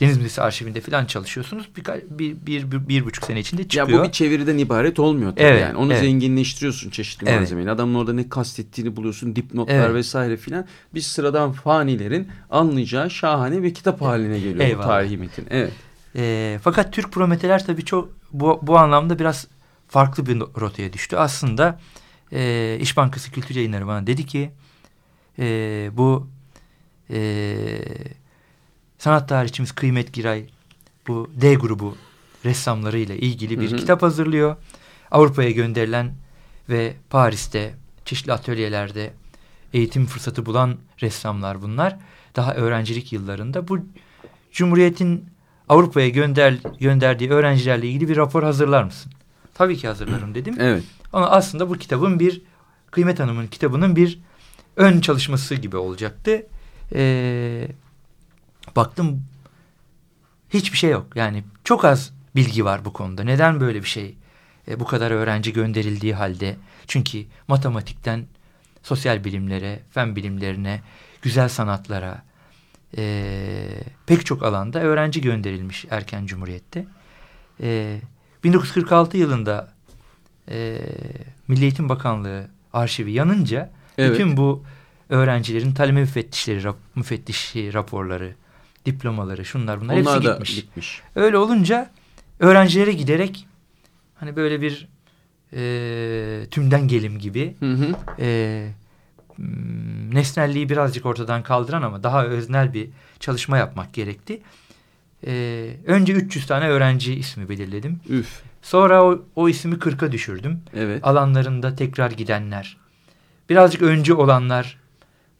[0.00, 1.68] Deniz Müzesi arşivinde falan çalışıyorsunuz.
[1.76, 1.84] Bir,
[2.18, 3.88] bir, bir, bir, bir buçuk sene içinde çıkıyor.
[3.88, 5.76] Ya bu bir çeviriden ibaret olmuyor tabii Evet, yani.
[5.76, 6.02] Onu evet.
[6.02, 7.40] zenginleştiriyorsun çeşitli Evet.
[7.40, 7.70] malzemeyle.
[7.70, 9.94] Adamın orada ne kastettiğini buluyorsun, dipnotlar Evet.
[9.94, 10.66] vesaire filan.
[10.94, 14.86] Biz sıradan fanilerin anlayacağı şahane bir kitap haline geliyor bu Eyvallah.
[14.86, 15.46] tarihi metin.
[15.50, 15.72] Evet.
[16.16, 19.46] E, fakat Türk Prometeler tabii çok bu, bu anlamda biraz
[19.88, 21.16] farklı bir rotaya düştü.
[21.16, 21.80] Aslında
[22.32, 24.50] e, İş Bankası Kültür Yayınları bana dedi ki
[25.38, 25.44] e,
[25.92, 26.28] bu
[27.10, 27.18] e,
[28.98, 30.44] sanat tarihçimiz Kıymet Giray
[31.08, 31.96] bu D grubu
[32.44, 33.78] ressamlarıyla ilgili bir Hı hı.
[33.78, 34.56] kitap hazırlıyor.
[35.10, 36.14] Avrupa'ya gönderilen
[36.68, 37.74] ve Paris'te
[38.04, 39.12] çeşitli atölyelerde
[39.74, 41.96] eğitim fırsatı bulan ressamlar bunlar.
[42.36, 43.78] Daha öğrencilik yıllarında bu
[44.52, 45.24] Cumhuriyet'in
[45.68, 49.12] Avrupa'ya gönder, gönderdiği öğrencilerle ilgili bir rapor hazırlar mısın?
[49.54, 50.56] Tabii ki hazırlarım dedim.
[50.60, 50.84] Evet.
[51.12, 52.42] Ama aslında bu kitabın bir
[52.90, 54.18] Kıymet Hanım'ın kitabının bir
[54.76, 56.46] ön çalışması gibi olacaktı.
[56.94, 57.68] Ee,
[58.76, 59.24] baktım
[60.50, 61.16] hiçbir şey yok.
[61.16, 63.24] Yani çok az bilgi var bu konuda.
[63.24, 64.16] Neden böyle bir şey
[64.68, 66.56] e, bu kadar öğrenci gönderildiği halde?
[66.86, 68.26] Çünkü matematikten
[68.82, 70.80] sosyal bilimlere, fen bilimlerine,
[71.22, 72.22] güzel sanatlara
[72.96, 73.68] e,
[74.06, 76.86] pek çok alanda öğrenci gönderilmiş erken cumhuriyette.
[77.62, 78.00] E,
[78.44, 79.72] 1946 yılında
[80.50, 80.80] e,
[81.48, 84.12] Milli Eğitim Bakanlığı arşivi yanınca Evet.
[84.12, 84.64] bütün bu
[85.08, 88.34] öğrencilerin talebe müfettişleri, rap, müfettişi raporları,
[88.92, 90.54] diplomaları, şunlar bunlar Onlar hepsi da gitmiş.
[90.54, 91.02] gitmiş.
[91.16, 91.90] Öyle olunca
[92.40, 93.46] öğrencilere giderek
[94.14, 94.88] hani böyle bir
[95.52, 97.92] e, tümden gelim gibi Hı hı.
[98.20, 98.68] e,
[100.12, 102.88] nesnelliği birazcık ortadan kaldıran ama daha öznel bir
[103.20, 104.40] çalışma yapmak gerekti.
[105.26, 108.00] E, önce 300 tane öğrenci ismi belirledim.
[108.08, 108.42] Üf.
[108.62, 110.60] Sonra o, o ismi 40'a düşürdüm.
[110.76, 111.06] Evet.
[111.06, 112.76] Alanlarında tekrar gidenler.
[113.48, 114.77] Birazcık öncü olanlar.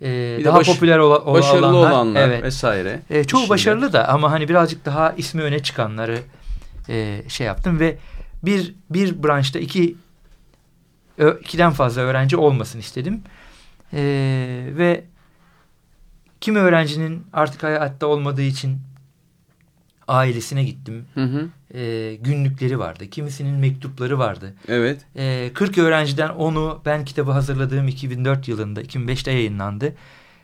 [0.03, 1.91] E, Bir daha baş- popüler ola- ola- Başarılı olanlar.
[1.91, 2.43] olanlar Evet.
[2.43, 3.01] vesaire.
[3.11, 3.51] E, çoğu İşinde.
[3.51, 6.19] başarılı da ama hani birazcık daha ismi öne çıkanları
[6.89, 7.99] e, şey yaptım ve
[8.43, 9.97] bir bir branşta iki
[11.41, 13.23] ikiden fazla öğrenci olmasın istedim.
[13.93, 14.01] E,
[14.77, 15.05] ve
[16.41, 18.79] kimi öğrencinin artık hayatta olmadığı için
[20.09, 21.05] ailesine gittim.
[21.15, 21.49] Hı hı.
[21.75, 23.11] E, günlükleri vardı.
[23.11, 24.55] Kimisinin mektupları vardı.
[24.69, 25.01] Evet.
[25.17, 29.95] E, 40 öğrenciden onu ben kitabı hazırladığım 2004 yılında 2005'te yayınlandı.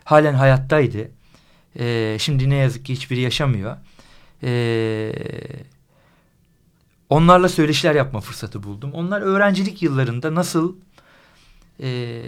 [0.05, 1.11] Halen hayattaydı.
[1.79, 3.77] E, şimdi ne yazık ki hiçbiri yaşamıyor.
[4.43, 5.13] E,
[7.11, 8.93] onlarla söyleşiler yapma fırsatı buldum.
[8.93, 10.77] Onlar öğrencilik yıllarında nasıl
[11.83, 12.23] e,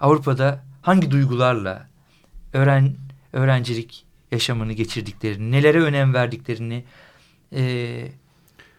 [0.00, 1.88] Avrupa'da hangi duygularla
[2.52, 2.94] öğren
[3.32, 6.84] öğrencilik yaşamını geçirdiklerini, nelere önem verdiklerini,
[7.54, 8.08] e,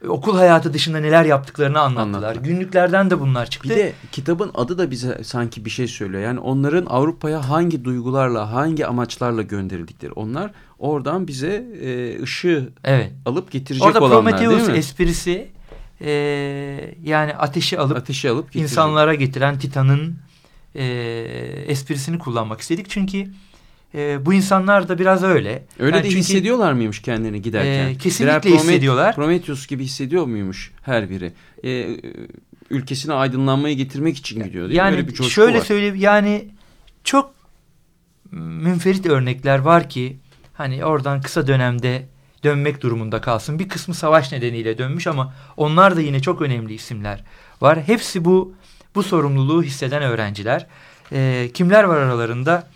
[0.07, 2.17] okul hayatı dışında neler yaptıklarını anlattılar.
[2.17, 2.35] Anlattılar.
[2.35, 3.69] Günlüklerden de bunlar çıktı.
[3.69, 6.23] Bir de kitabın adı da bize sanki bir şey söylüyor.
[6.23, 10.11] Yani onların Avrupa'ya hangi duygularla, hangi amaçlarla gönderildikleri.
[10.11, 13.11] Onlar oradan bize e, ışığı evet.
[13.25, 14.77] alıp getirecek Orada olanlar Prometheus değil mi?
[14.77, 15.47] esprisi
[16.01, 16.11] e,
[17.03, 18.71] yani ateşi alıp Ateşi alıp getirecek.
[18.71, 20.15] insanlara getiren Titan'ın
[20.75, 20.83] e,
[21.67, 22.89] esprisini kullanmak istedik.
[22.89, 23.27] Çünkü
[23.95, 25.65] e, bu insanlar da biraz öyle.
[25.79, 27.87] Öyle Yani de çünkü- hissediyorlar mıymış kendini giderken?
[27.87, 29.15] Ee, kesinlikle Promet- hissediyorlar.
[29.15, 31.33] Prometheus gibi hissediyor muymuş her biri?
[31.63, 31.99] Ee, e,
[32.69, 34.85] ülkesine aydınlanmayı getirmek için gidiyor değil mi?
[34.85, 35.65] Yani bir coşku şöyle var.
[35.65, 36.45] söyleyeyim yani
[37.03, 37.33] çok
[38.31, 40.17] münferit örnekler var ki
[40.53, 42.05] hani oradan kısa dönemde
[42.43, 43.59] dönmek durumunda kalsın.
[43.59, 47.23] Bir kısmı savaş nedeniyle dönmüş ama onlar da yine çok önemli isimler
[47.61, 47.83] var.
[47.87, 48.53] Hepsi bu
[48.95, 50.67] bu sorumluluğu hisseden öğrenciler.
[51.11, 52.67] Ee, kimler var aralarında?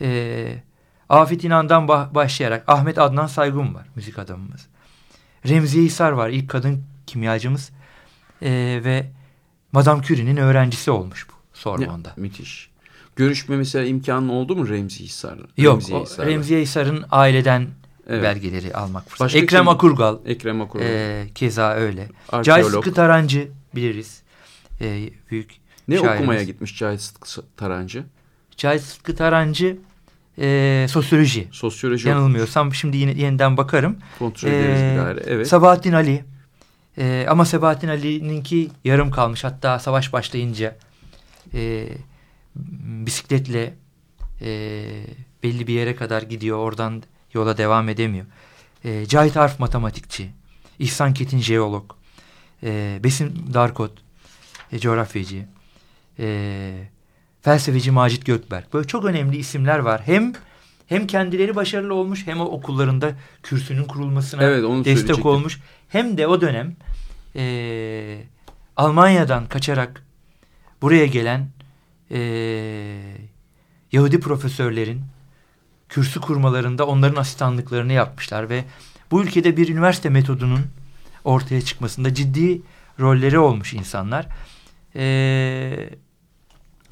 [0.00, 0.62] Ee,
[1.08, 4.66] Afet İnan'dan başlayarak Ahmet Adnan Saygun var müzik adamımız.
[5.48, 7.70] Remziye Hisar var ilk kadın kimyacımız.
[8.42, 9.10] Ee, ve
[9.72, 12.08] Madame Curie'nin öğrencisi olmuş bu Sorbonne'da.
[12.08, 12.70] Ya, müthiş.
[13.16, 15.46] Görüşme mesela imkanı oldu mu Remzi Hisar'la?
[15.56, 16.30] Yok Remziye o Hisar'la.
[16.30, 17.68] Remziye Hisar'ın aileden
[18.08, 18.22] Evet.
[18.22, 19.24] belgeleri almak fırsatı.
[19.24, 19.68] Başka Ekrem kim?
[19.68, 20.84] Akurgal Ekrem Akurul.
[20.84, 22.08] e, keza öyle.
[22.32, 22.72] Cahit Arkeolog.
[22.84, 24.22] Sıtkı Tarancı biliriz.
[24.80, 25.50] E, büyük
[25.88, 26.20] ne şairimiz.
[26.20, 28.04] okumaya gitmiş Cahit Sıtkı Tarancı?
[28.56, 29.76] Cahit Sıtkı Tarancı
[30.38, 31.48] e, sosyoloji.
[31.52, 33.96] Sosyoloji Yanılmıyorsam şimdi yine yeniden bakarım.
[34.18, 35.20] kontrol ederiz Ee, bir daire.
[35.26, 35.48] Evet.
[35.48, 36.24] Sabahattin Ali.
[36.98, 39.44] Ee, ama Sabahattin Ali'ninki yarım kalmış.
[39.44, 40.76] Hatta savaş başlayınca
[41.54, 41.88] e,
[43.06, 43.74] bisikletle
[44.40, 44.84] e,
[45.42, 46.58] belli bir yere kadar gidiyor.
[46.58, 47.02] Oradan
[47.34, 48.26] yola devam edemiyor.
[48.84, 50.30] E, Cahit Arf matematikçi.
[50.78, 51.92] İhsan Ketin jeolog.
[52.62, 53.92] E, Besim Darkot
[54.72, 55.46] e, coğrafyacı.
[56.18, 56.88] E,
[57.44, 58.74] felsefeci Macit Gökberk.
[58.74, 60.02] Böyle çok önemli isimler var.
[60.04, 60.32] Hem
[60.86, 65.60] hem kendileri başarılı olmuş hem o okullarında kürsünün kurulmasına Evet, onu destek olmuş.
[65.88, 66.76] Hem de o dönem
[67.36, 68.24] e,
[68.76, 70.02] Almanya'dan kaçarak
[70.82, 71.48] buraya gelen
[72.10, 72.18] e,
[73.92, 75.02] Yahudi profesörlerin
[75.88, 78.64] kürsü kurmalarında onların asistanlıklarını yapmışlar ve
[79.10, 80.66] bu ülkede bir üniversite metodunun
[81.24, 82.62] ortaya çıkmasında ciddi
[83.00, 84.26] rolleri olmuş insanlar.
[84.96, 85.90] Ee,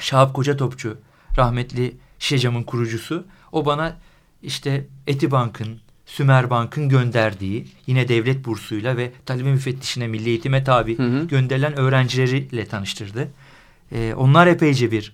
[0.01, 0.97] Şahap Koca Topçu
[1.38, 3.97] rahmetli Şişecam'ın kurucusu o bana
[4.43, 11.26] işte Etibank'ın Sümerbank'ın gönderdiği yine devlet bursuyla ve talebe müfettişine milli eğitime tabi Hı hı.
[11.26, 13.28] gönderilen öğrencileriyle tanıştırdı.
[13.93, 15.12] Ee, onlar epeyce bir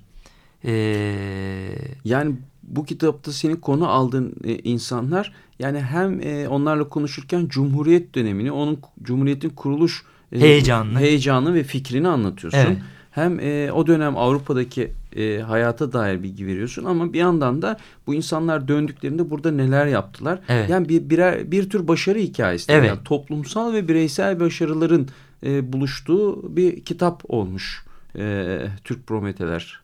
[0.64, 8.14] ee, Yani bu kitapta senin konu aldığın e, insanlar yani hem e, onlarla konuşurken Cumhuriyet
[8.14, 10.98] dönemini, onun Cumhuriyet'in kuruluş e, Heyecanını.
[10.98, 12.58] heyecanı ve fikrini anlatıyorsun.
[12.58, 12.78] Evet.
[13.18, 18.14] Hem e, o dönem Avrupa'daki e, hayata dair bilgi veriyorsun ama bir yandan da bu
[18.14, 20.38] insanlar döndüklerinde burada neler yaptılar.
[20.48, 20.70] Evet.
[20.70, 22.72] Yani bir birer bir tür başarı hikayesi.
[22.72, 22.88] Evet.
[22.88, 25.08] Yani toplumsal ve bireysel başarıların
[25.46, 27.84] e, buluştuğu bir kitap olmuş.
[28.18, 29.80] E, Türk Prometeler.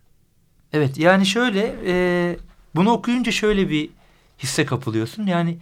[0.72, 2.36] Evet yani şöyle e,
[2.74, 3.88] bunu okuyunca şöyle bir
[4.38, 5.26] hisse kapılıyorsun.
[5.26, 5.58] Yani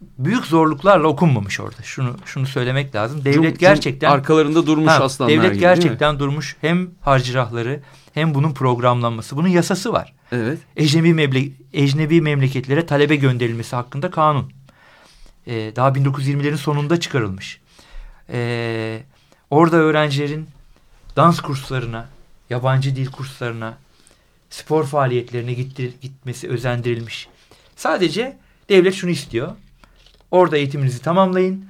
[0.00, 1.82] büyük zorluklarla okunmamış orada.
[1.82, 3.24] Şunu şunu söylemek lazım.
[3.24, 6.56] Devlet Cum- cum- gerçekten arkalarında durmuş Ha, aslanlar devlet gibi, gerçekten durmuş.
[6.60, 7.80] Hem harcırahları
[8.14, 9.36] hem bunun programlanması.
[9.36, 10.14] Bunun yasası var.
[10.32, 10.58] Evet.
[10.76, 14.52] Ecnebi, memle ecnebi memleketlere talebe gönderilmesi hakkında kanun.
[15.46, 17.60] Ee, daha 1920'lerin sonunda çıkarılmış.
[18.30, 19.02] Ee,
[19.50, 20.48] orada öğrencilerin
[21.16, 22.08] dans kurslarına,
[22.50, 23.78] yabancı dil kurslarına,
[24.50, 27.28] spor faaliyetlerine gittir, gitmesi özendirilmiş.
[27.76, 28.36] Sadece
[28.68, 29.52] devlet şunu istiyor.
[30.30, 31.64] Orada eğitiminizi tamamlayın.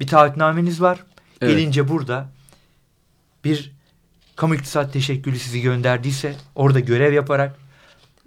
[0.00, 1.04] Bir taahhütnameniz var.
[1.40, 1.56] Evet.
[1.56, 2.28] Gelince burada
[3.44, 3.72] bir
[4.36, 7.56] kamu iktisat teşekkülü sizi gönderdiyse orada görev yaparak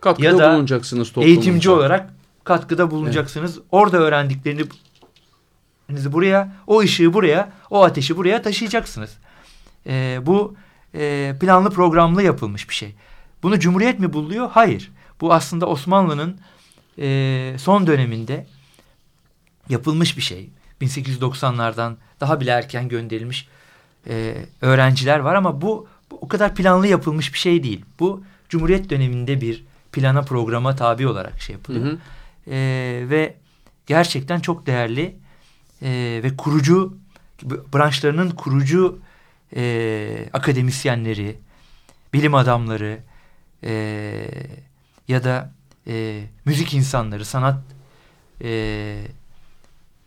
[0.01, 1.29] Katkıda Ya da bulunacaksınız toplumunuza.
[1.35, 2.13] eğitimci olarak
[2.43, 3.59] katkıda bulunacaksınız.
[3.71, 4.63] Orada öğrendiklerini
[5.89, 9.17] buraya, o ışığı buraya, o ateşi buraya taşıyacaksınız.
[9.87, 10.55] Ee, bu
[10.95, 12.95] e, planlı programlı yapılmış bir şey.
[13.43, 14.49] Bunu Cumhuriyet mi buluyor?
[14.51, 14.91] Hayır.
[15.21, 16.39] Bu aslında Osmanlı'nın
[16.99, 18.47] e, son döneminde
[19.69, 20.49] yapılmış bir şey.
[20.81, 23.47] 1890'lardan daha bile erken gönderilmiş
[24.09, 27.85] e, öğrenciler var ama bu, bu o kadar planlı yapılmış bir şey değil.
[27.99, 31.85] Bu Cumhuriyet döneminde bir plana programa tabi olarak şey Hı yapılıyor.
[31.85, 31.97] hı.
[32.47, 32.57] E,
[33.09, 33.35] ve
[33.87, 35.15] gerçekten çok değerli
[35.81, 36.97] e, ve kurucu
[37.43, 38.99] branşlarının kurucu
[39.55, 41.37] e, akademisyenleri,
[42.13, 42.99] bilim adamları
[43.63, 43.73] e,
[45.07, 45.51] ya da
[45.87, 47.59] e, müzik insanları, sanat
[48.43, 49.01] e,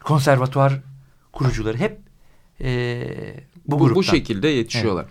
[0.09, 0.80] konservatuvar
[1.32, 1.98] kurucuları hep
[2.61, 3.00] e,
[3.66, 5.06] bu, Bu, bu, şekilde yetişiyorlar.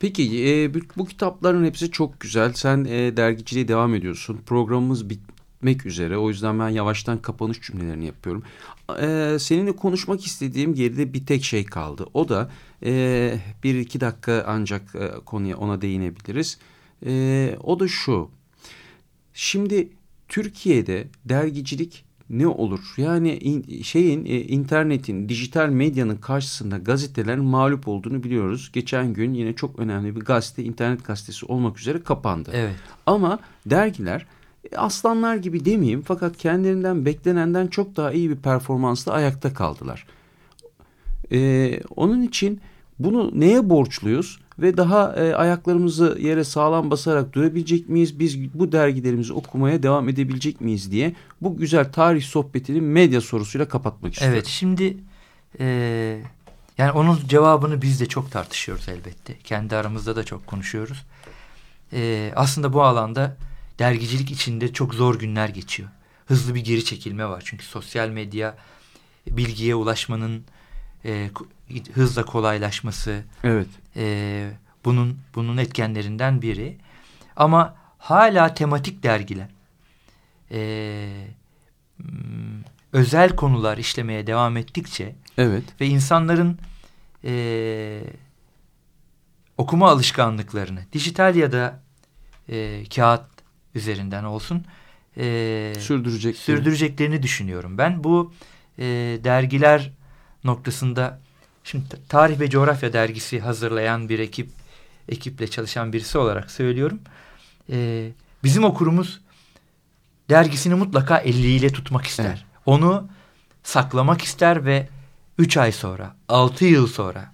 [0.00, 2.52] Peki e, bu, bu kitapların hepsi çok güzel.
[2.52, 4.40] Sen e, dergiciliğe devam ediyorsun.
[4.46, 6.16] Programımız bitmek üzere.
[6.18, 8.42] O yüzden ben yavaştan kapanış cümlelerini yapıyorum.
[9.00, 12.06] E, seninle konuşmak istediğim geride bir tek şey kaldı.
[12.14, 12.50] O da
[12.84, 16.58] e, bir iki dakika ancak e, konuya ona değinebiliriz.
[17.06, 18.30] E, o da şu.
[19.34, 19.88] Şimdi
[20.28, 22.80] Türkiye'de dergicilik ne olur?
[22.96, 28.70] Yani in- şeyin e, internetin, dijital medyanın karşısında gazetelerin mağlup olduğunu biliyoruz.
[28.72, 32.50] Geçen gün yine çok önemli bir gazete, internet gazetesi olmak üzere kapandı.
[32.54, 32.74] Evet.
[33.06, 34.26] Ama dergiler
[34.72, 40.06] e, aslanlar gibi demeyeyim fakat kendilerinden beklenenden çok daha iyi bir performansla ayakta kaldılar.
[41.32, 42.60] Ee, onun için
[42.98, 48.18] bunu neye borçluyuz ve daha e, ayaklarımızı yere sağlam basarak durabilecek miyiz?
[48.18, 54.12] Biz bu dergilerimizi okumaya devam edebilecek miyiz diye bu güzel tarih sohbetini medya sorusuyla kapatmak
[54.12, 54.36] istiyorum.
[54.36, 54.96] Evet şimdi
[55.60, 55.66] e,
[56.78, 59.38] yani onun cevabını biz de çok tartışıyoruz elbette.
[59.44, 61.06] Kendi aramızda da çok konuşuyoruz.
[61.92, 63.36] E, aslında bu alanda
[63.78, 65.88] dergicilik içinde çok zor günler geçiyor.
[66.26, 67.42] Hızlı bir geri çekilme var.
[67.46, 68.56] Çünkü sosyal medya
[69.26, 70.44] bilgiye ulaşmanın
[71.04, 71.30] e,
[71.94, 73.68] hızla kolaylaşması Evet.
[73.96, 74.50] E,
[74.84, 76.76] bunun bunun etkenlerinden biri.
[77.36, 79.48] Ama hala tematik dergiler
[80.52, 81.08] e,
[82.92, 85.64] özel konular işlemeye devam ettikçe Evet.
[85.80, 86.58] ve insanların
[87.24, 88.02] e,
[89.58, 91.80] okuma alışkanlıklarını dijital ya da
[92.48, 93.24] e, kağıt
[93.74, 94.64] üzerinden olsun
[95.16, 96.36] e, Sürdürecek.
[96.36, 97.78] sürdüreceklerini düşünüyorum.
[97.78, 98.32] Ben bu
[98.78, 98.84] e,
[99.24, 99.90] dergiler
[100.44, 101.20] noktasında
[101.70, 104.50] şimdi Tarih ve Coğrafya dergisi hazırlayan bir ekip
[105.08, 107.00] ekiple çalışan birisi olarak söylüyorum.
[107.72, 108.08] E,
[108.44, 109.20] bizim okurumuz
[110.30, 112.24] dergisini mutlaka eliyle tutmak ister.
[112.24, 112.38] Evet.
[112.66, 113.08] Onu
[113.62, 114.88] saklamak ister ve
[115.38, 117.32] 3 ay sonra, 6 yıl sonra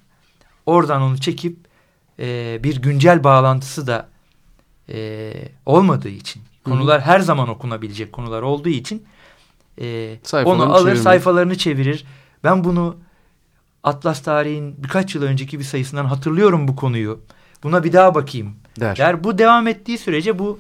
[0.66, 1.58] oradan onu çekip
[2.18, 4.08] e, bir güncel bağlantısı da
[4.88, 5.32] e,
[5.66, 9.06] olmadığı için konular her zaman okunabilecek konular olduğu için
[9.80, 11.02] e, Sayfalarını onu alır çevirmeyi.
[11.02, 12.04] sayfalarını çevirir.
[12.44, 13.05] Ben bunu
[13.86, 17.20] Atlas Tarihi'nin birkaç yıl önceki bir sayısından hatırlıyorum bu konuyu.
[17.62, 18.96] Buna bir daha bakayım der.
[18.96, 19.24] der.
[19.24, 20.58] Bu devam ettiği sürece bu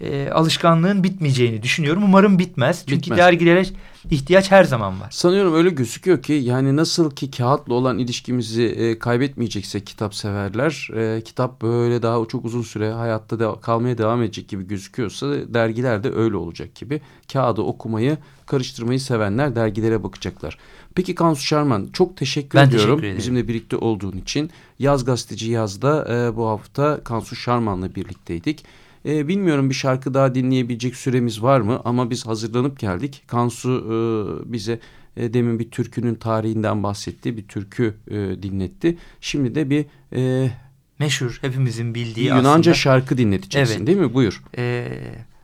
[0.00, 2.04] e, alışkanlığın bitmeyeceğini düşünüyorum.
[2.04, 2.84] Umarım bitmez.
[2.86, 3.18] Çünkü Bitmez.
[3.18, 3.64] dergilere
[4.10, 5.08] ihtiyaç her zaman var.
[5.10, 11.20] Sanıyorum öyle gözüküyor ki yani nasıl ki kağıtla olan ilişkimizi e, kaybetmeyecekse kitap severler, e,
[11.24, 16.12] kitap böyle daha çok uzun süre hayatta da kalmaya devam edecek gibi gözüküyorsa dergiler de
[16.12, 17.00] öyle olacak gibi.
[17.32, 20.58] Kağıdı okumayı, karıştırmayı sevenler dergilere bakacaklar.
[20.94, 24.50] Peki Kansu Şarman çok teşekkür Ben ediyorum teşekkür bizimle birlikte olduğun için.
[24.78, 28.64] Yaz Gazeteci Yaz'da e, bu hafta Kansu Şarman'la birlikteydik.
[29.06, 33.22] E, bilmiyorum bir şarkı daha dinleyebilecek süremiz var mı ama biz hazırlanıp geldik.
[33.26, 34.80] Kansu e, bize
[35.16, 38.98] e, demin bir türkünün tarihinden bahsetti, bir türkü e, dinletti.
[39.20, 40.50] Şimdi de bir e,
[40.98, 43.86] Meşhur hepimizin bildiği Yunanca aslında, şarkı dinleteceksin Evet.
[43.86, 44.14] değil mi?
[44.14, 44.42] Buyur.
[44.56, 44.88] e,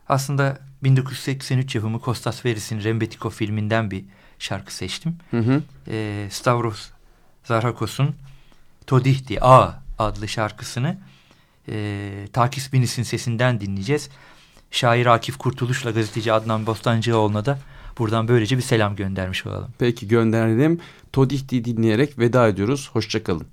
[0.09, 4.05] aslında 1983 yapımı Kostas Veris'in Rembetiko filminden bir
[4.39, 5.17] şarkı seçtim.
[5.31, 5.61] Hı hı.
[5.87, 6.89] e, Stavros
[7.43, 8.15] Zarakos'un
[8.87, 10.97] Todihti A adlı şarkısını
[11.69, 14.09] e, Takis Binis'in sesinden dinleyeceğiz.
[14.71, 17.59] Şair Akif Kurtuluş'la gazeteci Adnan Bostancıoğlu'na da
[17.97, 19.69] buradan böylece bir selam göndermiş olalım.
[19.79, 20.79] Peki gönderdim.
[21.13, 22.89] Todihti dinleyerek veda ediyoruz.
[22.93, 23.47] Hoşçakalın.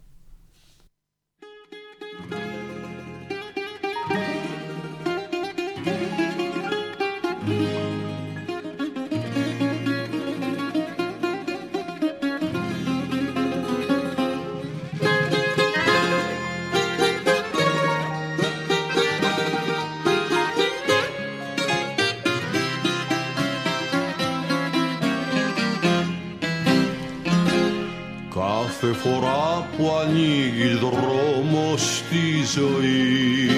[32.54, 33.50] Ζωή.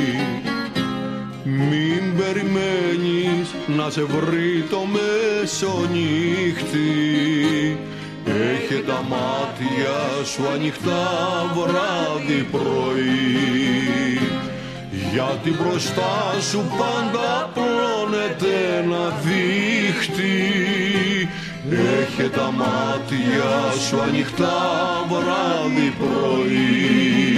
[1.44, 6.88] Μην περιμένεις να σε βρει το μεσονύχτη.
[8.24, 11.06] Έχε τα μάτια σου ανοιχτά
[11.54, 14.18] βράδυ πρωί.
[15.12, 20.38] Γιατί μπροστά σου πάντα πλώνεται ένα δίχτυ.
[21.70, 24.56] Έχε τα μάτια σου ανοιχτά
[25.08, 27.33] βράδυ πρωί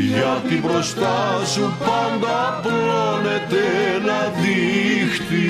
[0.00, 3.62] γιατί μπροστά σου πάντα πλώνεται
[3.96, 5.46] ένα δίχτυ.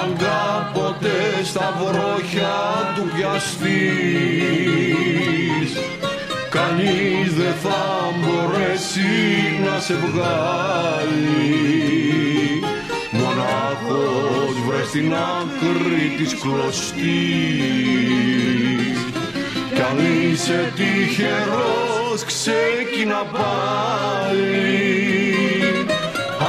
[0.00, 1.14] Αν κάποτε
[1.44, 2.56] στα βρόχια
[2.94, 4.62] του πιαστείς
[6.50, 9.00] Κανείς δεν θα μπορέσει
[9.64, 11.42] να σε βγάλει.
[13.10, 17.02] Μονάχος βρες την άκρη της κλωστής.
[19.74, 21.91] Κι αν είσαι τυχερός
[22.24, 24.52] ξεκίνα πάλι.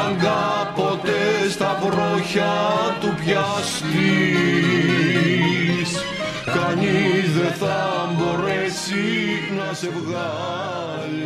[0.06, 2.54] Αν κάποτε στα βρόχια
[3.00, 4.54] του πιαστείς
[6.46, 11.24] Κανείς δεν θα μπορέσει να σε βγάλει.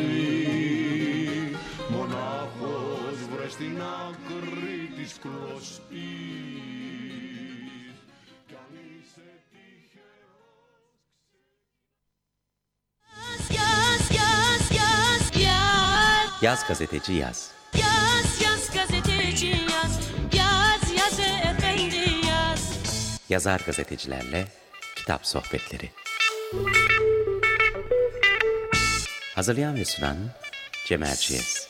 [1.90, 5.88] Μονάχος βρες την άκρη της κλωστής.
[8.48, 8.56] Κι
[13.58, 14.17] αν
[16.48, 17.52] yaz gazeteci yaz.
[17.74, 20.00] Yaz yaz gazeteci yaz
[20.34, 22.62] Yaz yaz efendi yaz
[23.30, 24.48] Yazar gazetecilerle
[24.96, 25.92] kitap sohbetleri.
[29.36, 30.18] Hazırlayan ve sunan
[30.86, 31.67] Cemal Çiğez.